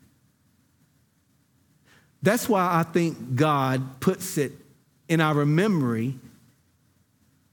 That's 2.22 2.48
why 2.48 2.78
I 2.78 2.82
think 2.82 3.34
God 3.34 4.00
puts 4.00 4.38
it 4.38 4.52
in 5.08 5.20
our 5.20 5.44
memory 5.44 6.16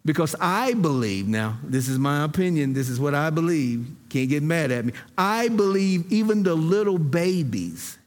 because 0.07 0.37
I 0.39 0.73
believe, 0.73 1.27
now, 1.27 1.57
this 1.61 1.89
is 1.89 1.99
my 1.99 2.23
opinion, 2.23 2.71
this 2.71 2.87
is 2.87 2.97
what 2.97 3.13
I 3.13 3.29
believe, 3.29 3.85
can't 4.07 4.29
get 4.29 4.41
mad 4.41 4.71
at 4.71 4.85
me. 4.85 4.93
I 5.17 5.49
believe 5.49 6.09
even 6.09 6.43
the 6.43 6.55
little 6.55 6.97
babies 6.97 7.97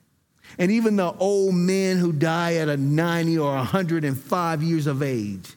and 0.58 0.70
even 0.70 0.96
the 0.96 1.12
old 1.18 1.54
men 1.54 1.98
who 1.98 2.14
die 2.14 2.54
at 2.54 2.70
a 2.70 2.78
90 2.78 3.36
or 3.36 3.54
105 3.54 4.62
years 4.62 4.86
of 4.86 5.02
age, 5.02 5.52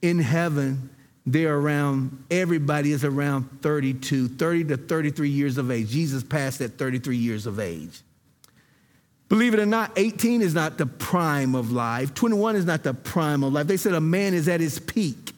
in 0.00 0.20
heaven, 0.20 0.90
they're 1.26 1.58
around, 1.58 2.24
everybody 2.30 2.92
is 2.92 3.04
around 3.04 3.48
32, 3.62 4.28
30 4.28 4.64
to 4.66 4.76
33 4.76 5.28
years 5.28 5.58
of 5.58 5.72
age. 5.72 5.88
Jesus 5.88 6.22
passed 6.22 6.60
at 6.60 6.78
33 6.78 7.16
years 7.16 7.46
of 7.46 7.58
age. 7.58 8.02
Believe 9.28 9.54
it 9.54 9.60
or 9.60 9.66
not, 9.66 9.90
18 9.96 10.40
is 10.40 10.54
not 10.54 10.78
the 10.78 10.86
prime 10.86 11.56
of 11.56 11.72
life. 11.72 12.14
21 12.14 12.54
is 12.54 12.64
not 12.64 12.84
the 12.84 12.94
prime 12.94 13.42
of 13.42 13.52
life. 13.52 13.66
They 13.66 13.76
said 13.76 13.94
a 13.94 14.00
man 14.00 14.34
is 14.34 14.46
at 14.46 14.60
his 14.60 14.78
peak 14.78 15.31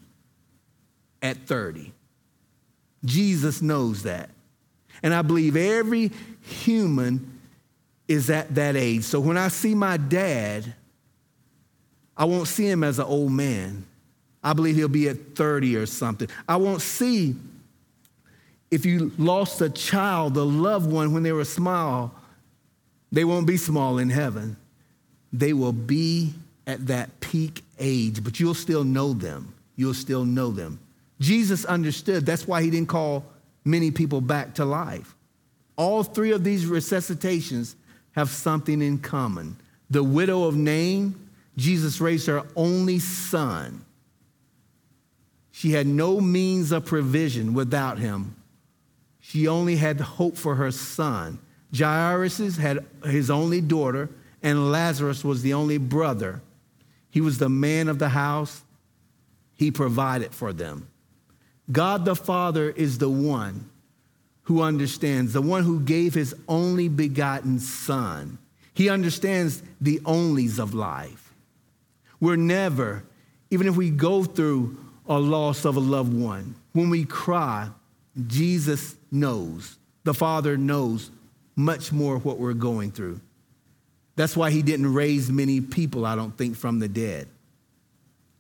at 1.24 1.38
30. 1.38 1.92
Jesus 3.04 3.60
knows 3.60 4.04
that. 4.04 4.30
And 5.02 5.12
I 5.12 5.22
believe 5.22 5.56
every 5.56 6.12
human 6.42 7.40
is 8.06 8.30
at 8.30 8.54
that 8.54 8.76
age. 8.76 9.02
So 9.02 9.18
when 9.18 9.36
I 9.36 9.48
see 9.48 9.74
my 9.74 9.96
dad, 9.96 10.74
I 12.16 12.26
won't 12.26 12.46
see 12.46 12.68
him 12.68 12.84
as 12.84 12.98
an 12.98 13.06
old 13.06 13.32
man. 13.32 13.84
I 14.42 14.52
believe 14.52 14.76
he'll 14.76 14.88
be 14.88 15.08
at 15.08 15.34
30 15.34 15.76
or 15.76 15.86
something. 15.86 16.28
I 16.48 16.56
won't 16.56 16.82
see 16.82 17.34
if 18.70 18.84
you 18.84 19.12
lost 19.18 19.60
a 19.60 19.70
child, 19.70 20.36
a 20.36 20.42
loved 20.42 20.90
one, 20.90 21.12
when 21.12 21.22
they 21.22 21.32
were 21.32 21.44
small, 21.44 22.12
they 23.12 23.24
won't 23.24 23.46
be 23.46 23.56
small 23.56 23.98
in 23.98 24.10
heaven. 24.10 24.56
They 25.32 25.52
will 25.52 25.72
be 25.72 26.34
at 26.66 26.88
that 26.88 27.20
peak 27.20 27.62
age, 27.78 28.24
but 28.24 28.40
you'll 28.40 28.54
still 28.54 28.84
know 28.84 29.12
them. 29.12 29.54
You'll 29.76 29.94
still 29.94 30.24
know 30.24 30.50
them. 30.50 30.80
Jesus 31.20 31.64
understood. 31.64 32.26
That's 32.26 32.46
why 32.46 32.62
he 32.62 32.70
didn't 32.70 32.88
call 32.88 33.24
many 33.64 33.90
people 33.90 34.20
back 34.20 34.54
to 34.54 34.64
life. 34.64 35.14
All 35.76 36.02
three 36.02 36.32
of 36.32 36.44
these 36.44 36.66
resuscitations 36.66 37.76
have 38.12 38.30
something 38.30 38.80
in 38.82 38.98
common. 38.98 39.56
The 39.90 40.04
widow 40.04 40.44
of 40.44 40.56
Nain, 40.56 41.14
Jesus 41.56 42.00
raised 42.00 42.26
her 42.26 42.42
only 42.56 42.98
son. 42.98 43.84
She 45.50 45.72
had 45.72 45.86
no 45.86 46.20
means 46.20 46.72
of 46.72 46.84
provision 46.84 47.54
without 47.54 47.98
him. 47.98 48.36
She 49.20 49.48
only 49.48 49.76
had 49.76 50.00
hope 50.00 50.36
for 50.36 50.56
her 50.56 50.70
son. 50.70 51.38
Jairus 51.76 52.56
had 52.56 52.84
his 53.04 53.30
only 53.30 53.60
daughter, 53.60 54.10
and 54.42 54.70
Lazarus 54.70 55.24
was 55.24 55.42
the 55.42 55.54
only 55.54 55.78
brother. 55.78 56.42
He 57.10 57.20
was 57.20 57.38
the 57.38 57.48
man 57.48 57.88
of 57.88 57.98
the 57.98 58.10
house. 58.10 58.62
He 59.54 59.70
provided 59.70 60.34
for 60.34 60.52
them. 60.52 60.88
God 61.70 62.04
the 62.04 62.16
Father 62.16 62.70
is 62.70 62.98
the 62.98 63.08
one 63.08 63.68
who 64.44 64.62
understands, 64.62 65.32
the 65.32 65.42
one 65.42 65.64
who 65.64 65.80
gave 65.80 66.14
his 66.14 66.34
only 66.48 66.88
begotten 66.88 67.58
Son. 67.58 68.38
He 68.74 68.88
understands 68.88 69.62
the 69.80 70.00
onlys 70.00 70.58
of 70.58 70.74
life. 70.74 71.32
We're 72.20 72.36
never, 72.36 73.04
even 73.50 73.66
if 73.66 73.76
we 73.76 73.90
go 73.90 74.24
through 74.24 74.78
a 75.06 75.18
loss 75.18 75.64
of 75.64 75.76
a 75.76 75.80
loved 75.80 76.12
one, 76.12 76.54
when 76.72 76.90
we 76.90 77.04
cry, 77.04 77.68
Jesus 78.26 78.96
knows, 79.10 79.76
the 80.04 80.14
Father 80.14 80.56
knows 80.56 81.10
much 81.56 81.92
more 81.92 82.18
what 82.18 82.38
we're 82.38 82.52
going 82.52 82.90
through. 82.90 83.20
That's 84.16 84.36
why 84.36 84.50
he 84.50 84.62
didn't 84.62 84.92
raise 84.92 85.30
many 85.30 85.60
people, 85.60 86.04
I 86.06 86.14
don't 86.14 86.36
think, 86.36 86.56
from 86.56 86.78
the 86.78 86.88
dead. 86.88 87.28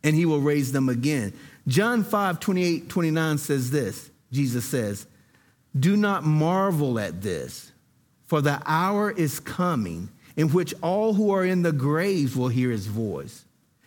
And 0.02 0.14
he 0.14 0.26
will 0.26 0.40
raise 0.40 0.72
them 0.72 0.88
again. 0.88 1.32
John 1.66 2.04
5 2.04 2.40
28, 2.40 2.88
29 2.88 3.38
says 3.38 3.70
this 3.70 4.10
Jesus 4.30 4.64
says, 4.64 5.06
Do 5.78 5.96
not 5.96 6.24
marvel 6.24 6.98
at 6.98 7.22
this, 7.22 7.72
for 8.26 8.40
the 8.40 8.60
hour 8.66 9.10
is 9.10 9.40
coming 9.40 10.10
in 10.36 10.52
which 10.52 10.74
all 10.82 11.14
who 11.14 11.30
are 11.30 11.44
in 11.44 11.62
the 11.62 11.72
graves 11.72 12.36
will 12.36 12.48
hear 12.48 12.70
his 12.70 12.86
voice 12.86 13.44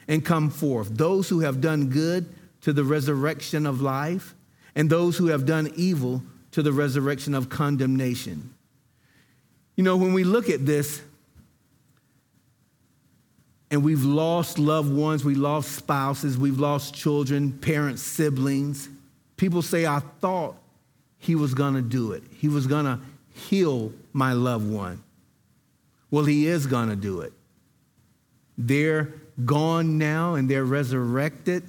and 0.07 0.23
come 0.23 0.49
forth. 0.49 0.89
Those 0.97 1.29
who 1.29 1.41
have 1.41 1.61
done 1.61 1.89
good 1.89 2.33
to 2.61 2.73
the 2.73 2.83
resurrection 2.83 3.65
of 3.65 3.81
life, 3.81 4.33
and 4.75 4.89
those 4.89 5.17
who 5.17 5.27
have 5.27 5.45
done 5.45 5.71
evil 5.75 6.23
to 6.51 6.63
the 6.63 6.71
resurrection 6.71 7.33
of 7.33 7.49
condemnation. 7.49 8.53
You 9.75 9.83
know, 9.83 9.97
when 9.97 10.13
we 10.13 10.23
look 10.23 10.49
at 10.49 10.65
this, 10.65 11.01
and 13.69 13.83
we've 13.83 14.03
lost 14.03 14.59
loved 14.59 14.93
ones, 14.93 15.25
we 15.25 15.35
lost 15.35 15.73
spouses, 15.73 16.37
we've 16.37 16.59
lost 16.59 16.93
children, 16.93 17.51
parents, 17.51 18.01
siblings. 18.01 18.89
People 19.35 19.61
say, 19.61 19.85
I 19.85 19.99
thought 20.21 20.55
he 21.17 21.35
was 21.35 21.53
gonna 21.53 21.81
do 21.81 22.13
it. 22.13 22.23
He 22.37 22.47
was 22.47 22.65
gonna 22.65 23.01
heal 23.33 23.91
my 24.13 24.33
loved 24.33 24.69
one. 24.69 25.03
Well, 26.09 26.25
he 26.25 26.47
is 26.47 26.65
gonna 26.65 26.95
do 26.95 27.21
it. 27.21 27.33
They're 28.57 29.13
gone 29.45 29.97
now 29.97 30.35
and 30.35 30.49
they're 30.49 30.65
resurrected. 30.65 31.63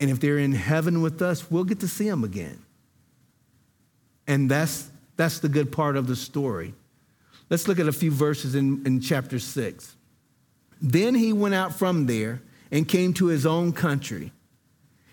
And 0.00 0.10
if 0.10 0.20
they're 0.20 0.38
in 0.38 0.52
heaven 0.52 1.02
with 1.02 1.20
us, 1.22 1.50
we'll 1.50 1.64
get 1.64 1.80
to 1.80 1.88
see 1.88 2.08
them 2.08 2.24
again. 2.24 2.62
And 4.26 4.50
that's, 4.50 4.88
that's 5.16 5.40
the 5.40 5.48
good 5.48 5.72
part 5.72 5.96
of 5.96 6.06
the 6.06 6.16
story. 6.16 6.74
Let's 7.50 7.68
look 7.68 7.78
at 7.78 7.88
a 7.88 7.92
few 7.92 8.10
verses 8.10 8.54
in, 8.54 8.82
in 8.86 9.00
chapter 9.00 9.38
6. 9.38 9.96
Then 10.80 11.14
he 11.14 11.32
went 11.32 11.54
out 11.54 11.74
from 11.74 12.06
there 12.06 12.42
and 12.70 12.88
came 12.88 13.12
to 13.14 13.26
his 13.26 13.46
own 13.46 13.72
country, 13.72 14.32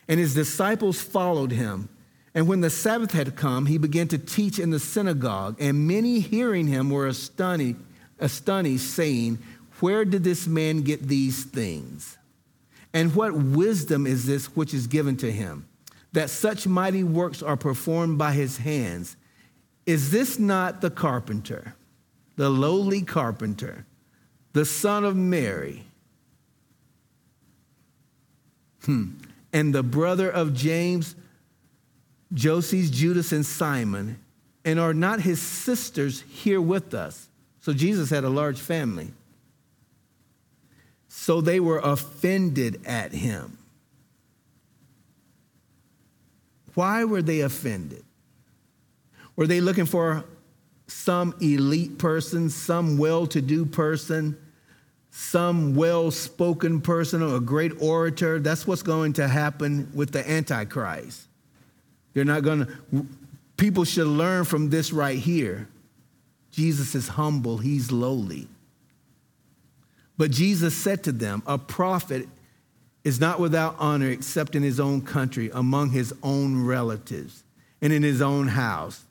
and 0.07 0.19
his 0.19 0.33
disciples 0.33 1.01
followed 1.01 1.51
him. 1.51 1.89
And 2.33 2.47
when 2.47 2.61
the 2.61 2.69
Sabbath 2.69 3.11
had 3.11 3.35
come, 3.35 3.65
he 3.65 3.77
began 3.77 4.07
to 4.09 4.17
teach 4.17 4.57
in 4.57 4.69
the 4.69 4.79
synagogue, 4.79 5.57
and 5.59 5.87
many 5.87 6.19
hearing 6.19 6.67
him 6.67 6.89
were 6.89 7.07
astonished, 7.07 7.79
astonished 8.19 8.89
saying, 8.89 9.39
Where 9.79 10.05
did 10.05 10.23
this 10.23 10.47
man 10.47 10.81
get 10.81 11.07
these 11.07 11.43
things? 11.43 12.17
And 12.93 13.15
what 13.15 13.33
wisdom 13.33 14.07
is 14.07 14.25
this 14.25 14.47
which 14.55 14.73
is 14.73 14.87
given 14.87 15.17
to 15.17 15.31
him, 15.31 15.67
that 16.13 16.29
such 16.29 16.67
mighty 16.67 17.03
works 17.03 17.41
are 17.43 17.57
performed 17.57 18.17
by 18.17 18.31
his 18.31 18.57
hands? 18.57 19.15
Is 19.85 20.11
this 20.11 20.39
not 20.39 20.81
the 20.81 20.89
carpenter? 20.89 21.75
The 22.35 22.49
lowly 22.49 23.01
carpenter, 23.01 23.85
the 24.53 24.65
son 24.65 25.03
of 25.03 25.15
Mary, 25.15 25.83
hmm. 28.85 29.09
and 29.53 29.73
the 29.73 29.83
brother 29.83 30.29
of 30.29 30.53
James, 30.53 31.15
Joses, 32.33 32.89
Judas, 32.89 33.31
and 33.31 33.45
Simon, 33.45 34.19
and 34.63 34.79
are 34.79 34.93
not 34.93 35.21
his 35.21 35.41
sisters 35.41 36.21
here 36.21 36.61
with 36.61 36.93
us? 36.93 37.27
So 37.61 37.73
Jesus 37.73 38.09
had 38.09 38.23
a 38.23 38.29
large 38.29 38.59
family. 38.59 39.11
So 41.07 41.41
they 41.41 41.59
were 41.59 41.79
offended 41.79 42.81
at 42.85 43.11
him. 43.11 43.57
Why 46.73 47.03
were 47.03 47.21
they 47.21 47.41
offended? 47.41 48.03
Were 49.35 49.47
they 49.47 49.61
looking 49.61 49.85
for 49.85 50.23
some 50.91 51.33
elite 51.39 51.97
person, 51.97 52.49
some 52.49 52.97
well 52.97 53.25
to 53.27 53.41
do 53.41 53.65
person, 53.65 54.37
some 55.09 55.73
well 55.75 56.11
spoken 56.11 56.81
person, 56.81 57.23
or 57.23 57.37
a 57.37 57.39
great 57.39 57.81
orator. 57.81 58.39
That's 58.39 58.67
what's 58.67 58.83
going 58.83 59.13
to 59.13 59.27
happen 59.27 59.89
with 59.95 60.11
the 60.11 60.29
Antichrist. 60.29 61.27
You're 62.13 62.25
not 62.25 62.43
going 62.43 62.65
to, 62.65 63.07
people 63.57 63.83
should 63.83 64.07
learn 64.07 64.43
from 64.43 64.69
this 64.69 64.91
right 64.91 65.17
here. 65.17 65.67
Jesus 66.51 66.93
is 66.93 67.07
humble, 67.07 67.57
he's 67.57 67.91
lowly. 67.91 68.47
But 70.17 70.29
Jesus 70.29 70.75
said 70.75 71.03
to 71.05 71.11
them, 71.11 71.41
A 71.47 71.57
prophet 71.57 72.27
is 73.03 73.19
not 73.19 73.39
without 73.39 73.75
honor 73.79 74.09
except 74.09 74.55
in 74.55 74.61
his 74.61 74.79
own 74.79 75.01
country, 75.01 75.49
among 75.53 75.91
his 75.91 76.13
own 76.21 76.65
relatives, 76.65 77.43
and 77.81 77.91
in 77.91 78.03
his 78.03 78.21
own 78.21 78.49
house. 78.49 79.05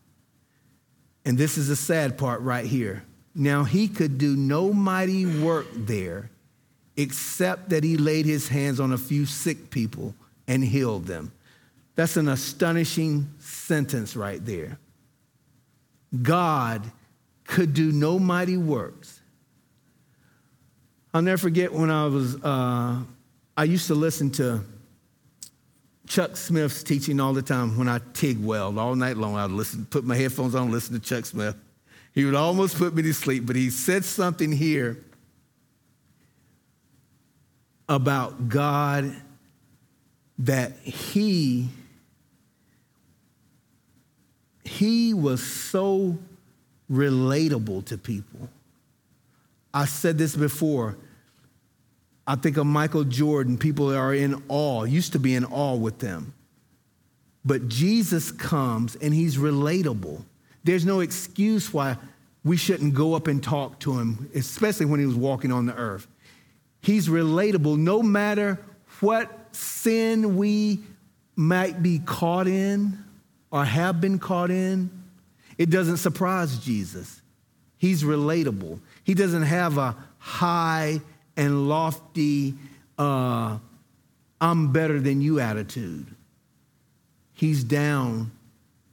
And 1.25 1.37
this 1.37 1.59
is 1.59 1.69
the 1.69 1.77
sad 1.77 2.17
part 2.17 2.41
right 2.41 2.65
here. 2.65 3.05
Now 3.35 3.65
he 3.65 3.89
could 3.89 4.19
do 4.19 4.37
no 4.37 4.73
mighty 4.73 5.27
work 5.27 5.67
there 5.73 6.31
except 6.97 7.71
that 7.71 7.85
he 7.85 7.97
laid 7.97 8.27
his 8.27 8.49
hands 8.49 8.81
on 8.81 8.93
a 8.93 8.99
few 8.99 9.27
sick 9.27 9.71
people 9.71 10.15
and 10.49 10.65
healed 10.65 11.07
them. 11.07 11.33
That's 11.95 12.17
an 12.17 12.29
astonishing 12.29 13.33
sentence 13.39 14.17
right 14.17 14.45
there. 14.45 14.79
God 16.23 16.91
could 17.45 17.75
do 17.75 17.93
no 17.93 18.19
mighty 18.19 18.57
works. 18.57 19.21
I'll 21.13 21.23
never 21.23 21.39
forget 21.39 21.73
when 21.73 21.91
I 21.91 22.07
was, 22.07 22.37
uh, 22.43 23.01
I 23.57 23.65
used 23.65 23.89
to 23.89 23.95
listen 23.95 24.31
to 24.33 24.61
Chuck 26.11 26.37
Smith's 26.37 26.83
teaching 26.83 27.21
all 27.21 27.33
the 27.33 27.41
time 27.41 27.79
when 27.79 27.89
I 27.89 28.01
TIG 28.15 28.43
weld 28.43 28.79
all 28.79 28.97
night 28.97 29.17
long. 29.17 29.37
I'd 29.37 29.53
listen, 29.53 29.87
put 29.87 30.03
my 30.03 30.17
headphones 30.17 30.57
on, 30.57 30.73
listen 30.73 30.93
to 30.95 31.01
Chuck 31.01 31.25
Smith. 31.25 31.55
He 32.13 32.25
would 32.25 32.35
almost 32.35 32.77
put 32.77 32.97
me 32.97 33.03
to 33.03 33.15
sleep, 33.15 33.47
but 33.47 33.55
he 33.55 33.71
said 33.71 34.05
something 34.05 34.51
here 34.51 34.99
about 37.89 38.49
God 38.49 39.15
that 40.41 40.73
he 40.81 41.69
he 44.65 45.15
was 45.15 45.41
so 45.41 46.19
relatable 46.91 47.85
to 47.85 47.97
people. 47.97 48.49
I 49.73 49.85
said 49.85 50.19
this 50.19 50.35
before. 50.35 50.97
I 52.31 52.37
think 52.37 52.59
of 52.59 52.67
Michael 52.67 53.03
Jordan, 53.03 53.59
people 53.59 53.93
are 53.93 54.15
in 54.15 54.41
awe, 54.47 54.85
used 54.85 55.15
to 55.15 55.19
be 55.19 55.35
in 55.35 55.45
awe 55.47 55.75
with 55.75 55.99
them. 55.99 56.33
But 57.45 57.67
Jesus 57.67 58.31
comes 58.31 58.95
and 58.95 59.13
he's 59.13 59.37
relatable. 59.37 60.23
There's 60.63 60.87
no 60.87 61.01
excuse 61.01 61.75
why 61.75 61.97
we 62.45 62.57
shouldn't 62.57 62.95
go 62.95 63.15
up 63.15 63.27
and 63.27 63.43
talk 63.43 63.81
to 63.81 63.99
him, 63.99 64.31
especially 64.33 64.87
when 64.87 65.01
he 65.01 65.07
was 65.07 65.17
walking 65.17 65.51
on 65.51 65.67
the 65.67 65.75
earth. 65.75 66.07
He's 66.81 67.09
relatable 67.09 67.77
no 67.77 68.01
matter 68.01 68.61
what 69.01 69.29
sin 69.51 70.37
we 70.37 70.85
might 71.35 71.83
be 71.83 71.99
caught 71.99 72.47
in 72.47 72.97
or 73.51 73.65
have 73.65 74.01
been 74.01 74.21
caught 74.21 74.53
in. 74.53 74.89
It 75.59 75.69
doesn't 75.69 75.97
surprise 75.97 76.61
Jesus. 76.61 77.23
He's 77.77 78.05
relatable. 78.05 78.79
He 79.03 79.15
doesn't 79.15 79.43
have 79.43 79.79
a 79.79 79.97
high 80.19 81.01
and 81.41 81.71
lofty, 81.71 82.55
uh, 82.99 83.57
I'm 84.43 84.73
better 84.73 85.01
than 85.01 85.23
you 85.23 85.41
attitude. 85.41 86.15
He's 87.33 87.65
down, 87.65 88.31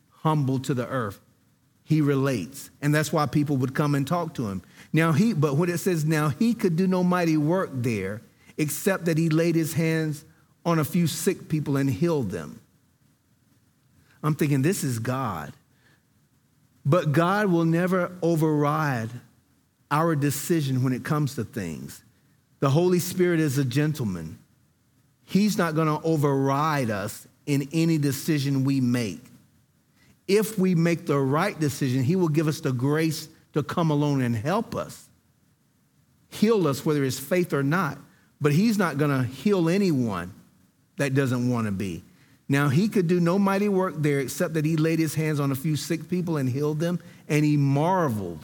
humble 0.09 0.59
to 0.59 0.73
the 0.73 0.87
earth. 0.87 1.19
He 1.83 1.99
relates. 1.99 2.69
And 2.81 2.95
that's 2.95 3.11
why 3.11 3.25
people 3.25 3.57
would 3.57 3.75
come 3.75 3.95
and 3.95 4.07
talk 4.07 4.33
to 4.35 4.47
him. 4.47 4.61
Now 4.93 5.11
he, 5.11 5.33
but 5.33 5.57
when 5.57 5.69
it 5.69 5.79
says 5.79 6.05
now 6.05 6.29
he 6.29 6.53
could 6.53 6.77
do 6.77 6.87
no 6.87 7.03
mighty 7.03 7.35
work 7.35 7.69
there, 7.73 8.21
except 8.57 9.05
that 9.05 9.17
he 9.17 9.27
laid 9.27 9.55
his 9.55 9.73
hands 9.73 10.23
on 10.65 10.79
a 10.79 10.85
few 10.85 11.05
sick 11.05 11.49
people 11.49 11.75
and 11.75 11.89
healed 11.89 12.31
them. 12.31 12.61
I'm 14.23 14.35
thinking, 14.35 14.61
this 14.61 14.85
is 14.85 14.99
God. 14.99 15.51
But 16.85 17.11
God 17.11 17.47
will 17.47 17.65
never 17.65 18.13
override 18.21 19.09
our 19.91 20.15
decision 20.15 20.81
when 20.81 20.93
it 20.93 21.03
comes 21.03 21.35
to 21.35 21.43
things. 21.43 22.03
The 22.59 22.69
Holy 22.69 22.99
Spirit 22.99 23.39
is 23.39 23.57
a 23.57 23.65
gentleman. 23.65 24.39
He's 25.25 25.57
not 25.57 25.75
going 25.75 25.87
to 25.87 26.05
override 26.05 26.89
us 26.89 27.27
in 27.45 27.67
any 27.71 27.97
decision 27.97 28.63
we 28.63 28.81
make. 28.81 29.23
If 30.27 30.57
we 30.57 30.75
make 30.75 31.05
the 31.05 31.19
right 31.19 31.57
decision, 31.57 32.03
He 32.03 32.15
will 32.15 32.29
give 32.29 32.47
us 32.47 32.59
the 32.59 32.71
grace 32.71 33.29
to 33.53 33.63
come 33.63 33.91
along 33.91 34.21
and 34.21 34.35
help 34.35 34.75
us, 34.75 35.07
heal 36.29 36.67
us, 36.67 36.85
whether 36.85 37.03
it's 37.03 37.19
faith 37.19 37.53
or 37.53 37.63
not. 37.63 37.97
But 38.41 38.51
He's 38.51 38.77
not 38.77 38.97
going 38.97 39.11
to 39.11 39.23
heal 39.23 39.69
anyone 39.69 40.33
that 40.97 41.13
doesn't 41.13 41.49
want 41.49 41.65
to 41.67 41.71
be. 41.71 42.03
Now, 42.49 42.69
He 42.69 42.87
could 42.87 43.07
do 43.07 43.19
no 43.19 43.37
mighty 43.39 43.69
work 43.69 43.95
there 43.97 44.19
except 44.19 44.53
that 44.55 44.65
He 44.65 44.77
laid 44.77 44.99
His 44.99 45.15
hands 45.15 45.39
on 45.39 45.51
a 45.51 45.55
few 45.55 45.75
sick 45.75 46.09
people 46.09 46.37
and 46.37 46.49
healed 46.49 46.79
them. 46.79 46.99
And 47.29 47.45
He 47.45 47.57
marveled. 47.57 48.43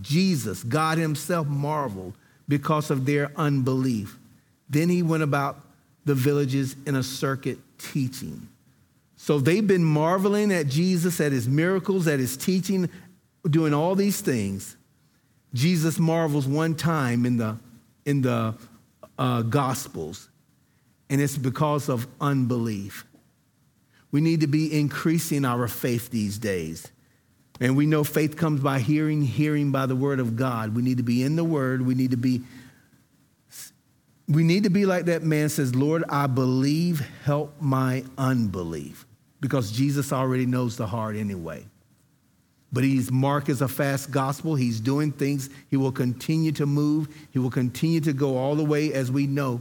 Jesus, 0.00 0.62
God 0.62 0.98
Himself, 0.98 1.46
marveled 1.46 2.14
because 2.48 2.90
of 2.90 3.06
their 3.06 3.32
unbelief. 3.36 4.18
Then 4.68 4.88
he 4.88 5.02
went 5.02 5.22
about 5.22 5.60
the 6.04 6.14
villages 6.14 6.76
in 6.86 6.96
a 6.96 7.02
circuit 7.02 7.58
teaching. 7.78 8.48
So 9.16 9.38
they've 9.38 9.66
been 9.66 9.84
marveling 9.84 10.52
at 10.52 10.66
Jesus, 10.66 11.20
at 11.20 11.32
his 11.32 11.48
miracles, 11.48 12.06
at 12.06 12.18
his 12.18 12.36
teaching, 12.36 12.90
doing 13.48 13.72
all 13.72 13.94
these 13.94 14.20
things. 14.20 14.76
Jesus 15.54 15.98
marvels 15.98 16.46
one 16.46 16.74
time 16.74 17.24
in 17.24 17.36
the, 17.36 17.56
in 18.04 18.22
the 18.22 18.54
uh, 19.18 19.42
Gospels, 19.42 20.28
and 21.08 21.20
it's 21.20 21.38
because 21.38 21.88
of 21.88 22.06
unbelief. 22.20 23.06
We 24.10 24.20
need 24.20 24.40
to 24.40 24.46
be 24.46 24.78
increasing 24.78 25.44
our 25.44 25.68
faith 25.68 26.10
these 26.10 26.38
days. 26.38 26.90
And 27.60 27.76
we 27.76 27.86
know 27.86 28.02
faith 28.02 28.36
comes 28.36 28.60
by 28.60 28.80
hearing, 28.80 29.22
hearing 29.22 29.70
by 29.70 29.86
the 29.86 29.94
word 29.96 30.18
of 30.18 30.36
God. 30.36 30.74
We 30.74 30.82
need 30.82 30.96
to 30.96 31.02
be 31.02 31.22
in 31.22 31.36
the 31.36 31.44
word. 31.44 31.82
We 31.82 31.94
need 31.94 32.10
to 32.10 32.16
be 32.16 32.42
we 34.26 34.42
need 34.42 34.62
to 34.64 34.70
be 34.70 34.86
like 34.86 35.04
that 35.04 35.22
man 35.22 35.50
says, 35.50 35.74
"Lord, 35.74 36.02
I 36.08 36.26
believe, 36.26 37.00
help 37.24 37.60
my 37.60 38.04
unbelief." 38.16 39.06
Because 39.40 39.70
Jesus 39.70 40.12
already 40.12 40.46
knows 40.46 40.76
the 40.76 40.86
heart 40.86 41.14
anyway. 41.14 41.66
But 42.72 42.84
he's 42.84 43.12
Mark 43.12 43.48
is 43.48 43.60
a 43.60 43.68
fast 43.68 44.10
gospel. 44.10 44.54
He's 44.54 44.80
doing 44.80 45.12
things. 45.12 45.50
He 45.68 45.76
will 45.76 45.92
continue 45.92 46.52
to 46.52 46.66
move. 46.66 47.08
He 47.30 47.38
will 47.38 47.50
continue 47.50 48.00
to 48.00 48.12
go 48.12 48.36
all 48.36 48.56
the 48.56 48.64
way 48.64 48.92
as 48.92 49.12
we 49.12 49.26
know 49.26 49.60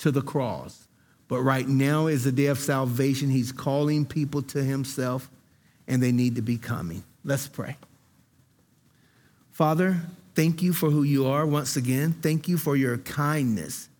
to 0.00 0.10
the 0.10 0.20
cross. 0.20 0.88
But 1.28 1.40
right 1.42 1.66
now 1.66 2.08
is 2.08 2.24
the 2.24 2.32
day 2.32 2.46
of 2.46 2.58
salvation. 2.58 3.30
He's 3.30 3.52
calling 3.52 4.04
people 4.04 4.42
to 4.42 4.62
himself 4.62 5.30
and 5.92 6.02
they 6.02 6.10
need 6.10 6.36
to 6.36 6.42
be 6.42 6.56
coming. 6.56 7.04
Let's 7.22 7.46
pray. 7.46 7.76
Father, 9.50 10.00
thank 10.34 10.62
you 10.62 10.72
for 10.72 10.88
who 10.88 11.02
you 11.02 11.26
are 11.26 11.44
once 11.44 11.76
again. 11.76 12.14
Thank 12.22 12.48
you 12.48 12.56
for 12.56 12.76
your 12.76 12.96
kindness. 12.96 13.90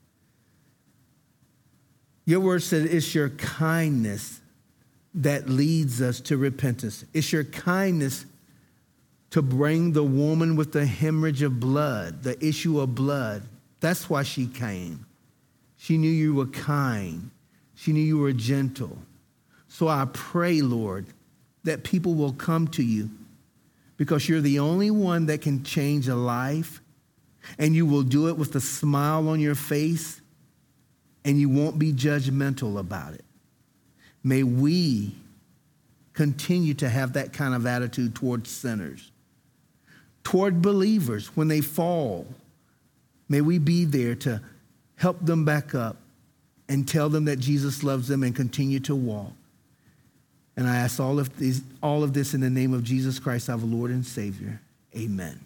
Your 2.25 2.41
word 2.41 2.63
said 2.63 2.87
it's 2.87 3.15
your 3.15 3.29
kindness 3.29 4.41
that 5.17 5.51
leads 5.51 6.01
us 6.01 6.19
to 6.23 6.39
repentance. 6.39 7.05
It's 7.13 7.31
your 7.31 7.45
kindness 7.45 8.25
to 9.29 9.43
bring 9.43 9.93
the 9.93 10.03
woman 10.03 10.57
with 10.57 10.73
the 10.73 10.87
hemorrhage 10.87 11.43
of 11.43 11.61
blood, 11.61 12.23
the 12.23 12.43
issue 12.43 12.81
of 12.81 12.95
blood. 12.95 13.43
That's 13.81 14.09
why 14.09 14.23
she 14.23 14.47
came. 14.47 15.05
She 15.77 15.99
knew 15.99 16.11
you 16.11 16.35
were 16.35 16.47
kind. 16.47 17.31
She 17.75 17.93
knew 17.93 18.01
you 18.01 18.17
were 18.17 18.33
gentle. 18.33 18.97
So 19.69 19.89
I 19.89 20.07
pray, 20.11 20.63
Lord, 20.63 21.05
that 21.65 21.85
people 21.85 22.15
will 22.15 22.33
come 22.33 22.69
to 22.69 22.83
you 22.83 23.11
because 23.97 24.29
you're 24.29 24.41
the 24.41 24.59
only 24.59 24.91
one 24.91 25.27
that 25.27 25.43
can 25.43 25.63
change 25.63 26.09
a 26.09 26.17
life, 26.17 26.81
and 27.59 27.75
you 27.75 27.87
will 27.87 28.03
do 28.03 28.29
it 28.29 28.37
with 28.37 28.55
a 28.57 28.61
smile 28.61 29.29
on 29.29 29.39
your 29.39 29.55
face, 29.55 30.21
and 31.25 31.39
you 31.39 31.49
won't 31.49 31.79
be 31.79 31.93
judgmental 31.93 32.79
about 32.79 33.15
it. 33.15 33.25
May 34.25 34.43
we 34.43 35.15
continue 36.15 36.75
to 36.75 36.89
have 36.89 37.13
that 37.13 37.33
kind 37.33 37.55
of 37.55 37.67
attitude 37.67 38.15
towards 38.15 38.51
sinners, 38.51 39.11
toward 40.25 40.63
believers 40.63 41.29
when 41.37 41.49
they 41.49 41.61
fall. 41.61 42.27
May 43.29 43.41
we 43.41 43.59
be 43.59 43.85
there 43.85 44.15
to 44.17 44.41
help 44.97 45.25
them 45.25 45.45
back 45.45 45.75
up 45.75 45.97
and 46.69 46.87
tell 46.87 47.09
them 47.09 47.25
that 47.27 47.39
Jesus 47.39 47.83
loves 47.83 48.09
them 48.09 48.23
and 48.23 48.35
continue 48.35 48.81
to 48.81 48.95
walk. 48.95 49.33
And 50.57 50.69
I 50.69 50.77
ask 50.77 51.01
all 51.01 51.19
of, 51.19 51.37
these, 51.39 51.63
all 51.83 52.03
of 52.03 52.13
this 52.13 52.35
in 52.35 52.41
the 52.41 52.51
name 52.51 52.75
of 52.75 52.85
Jesus 52.85 53.19
Christ, 53.19 53.49
our 53.49 53.57
Lord 53.57 53.91
and 53.91 54.05
Savior. 54.05 54.61
Amen. 54.95 55.41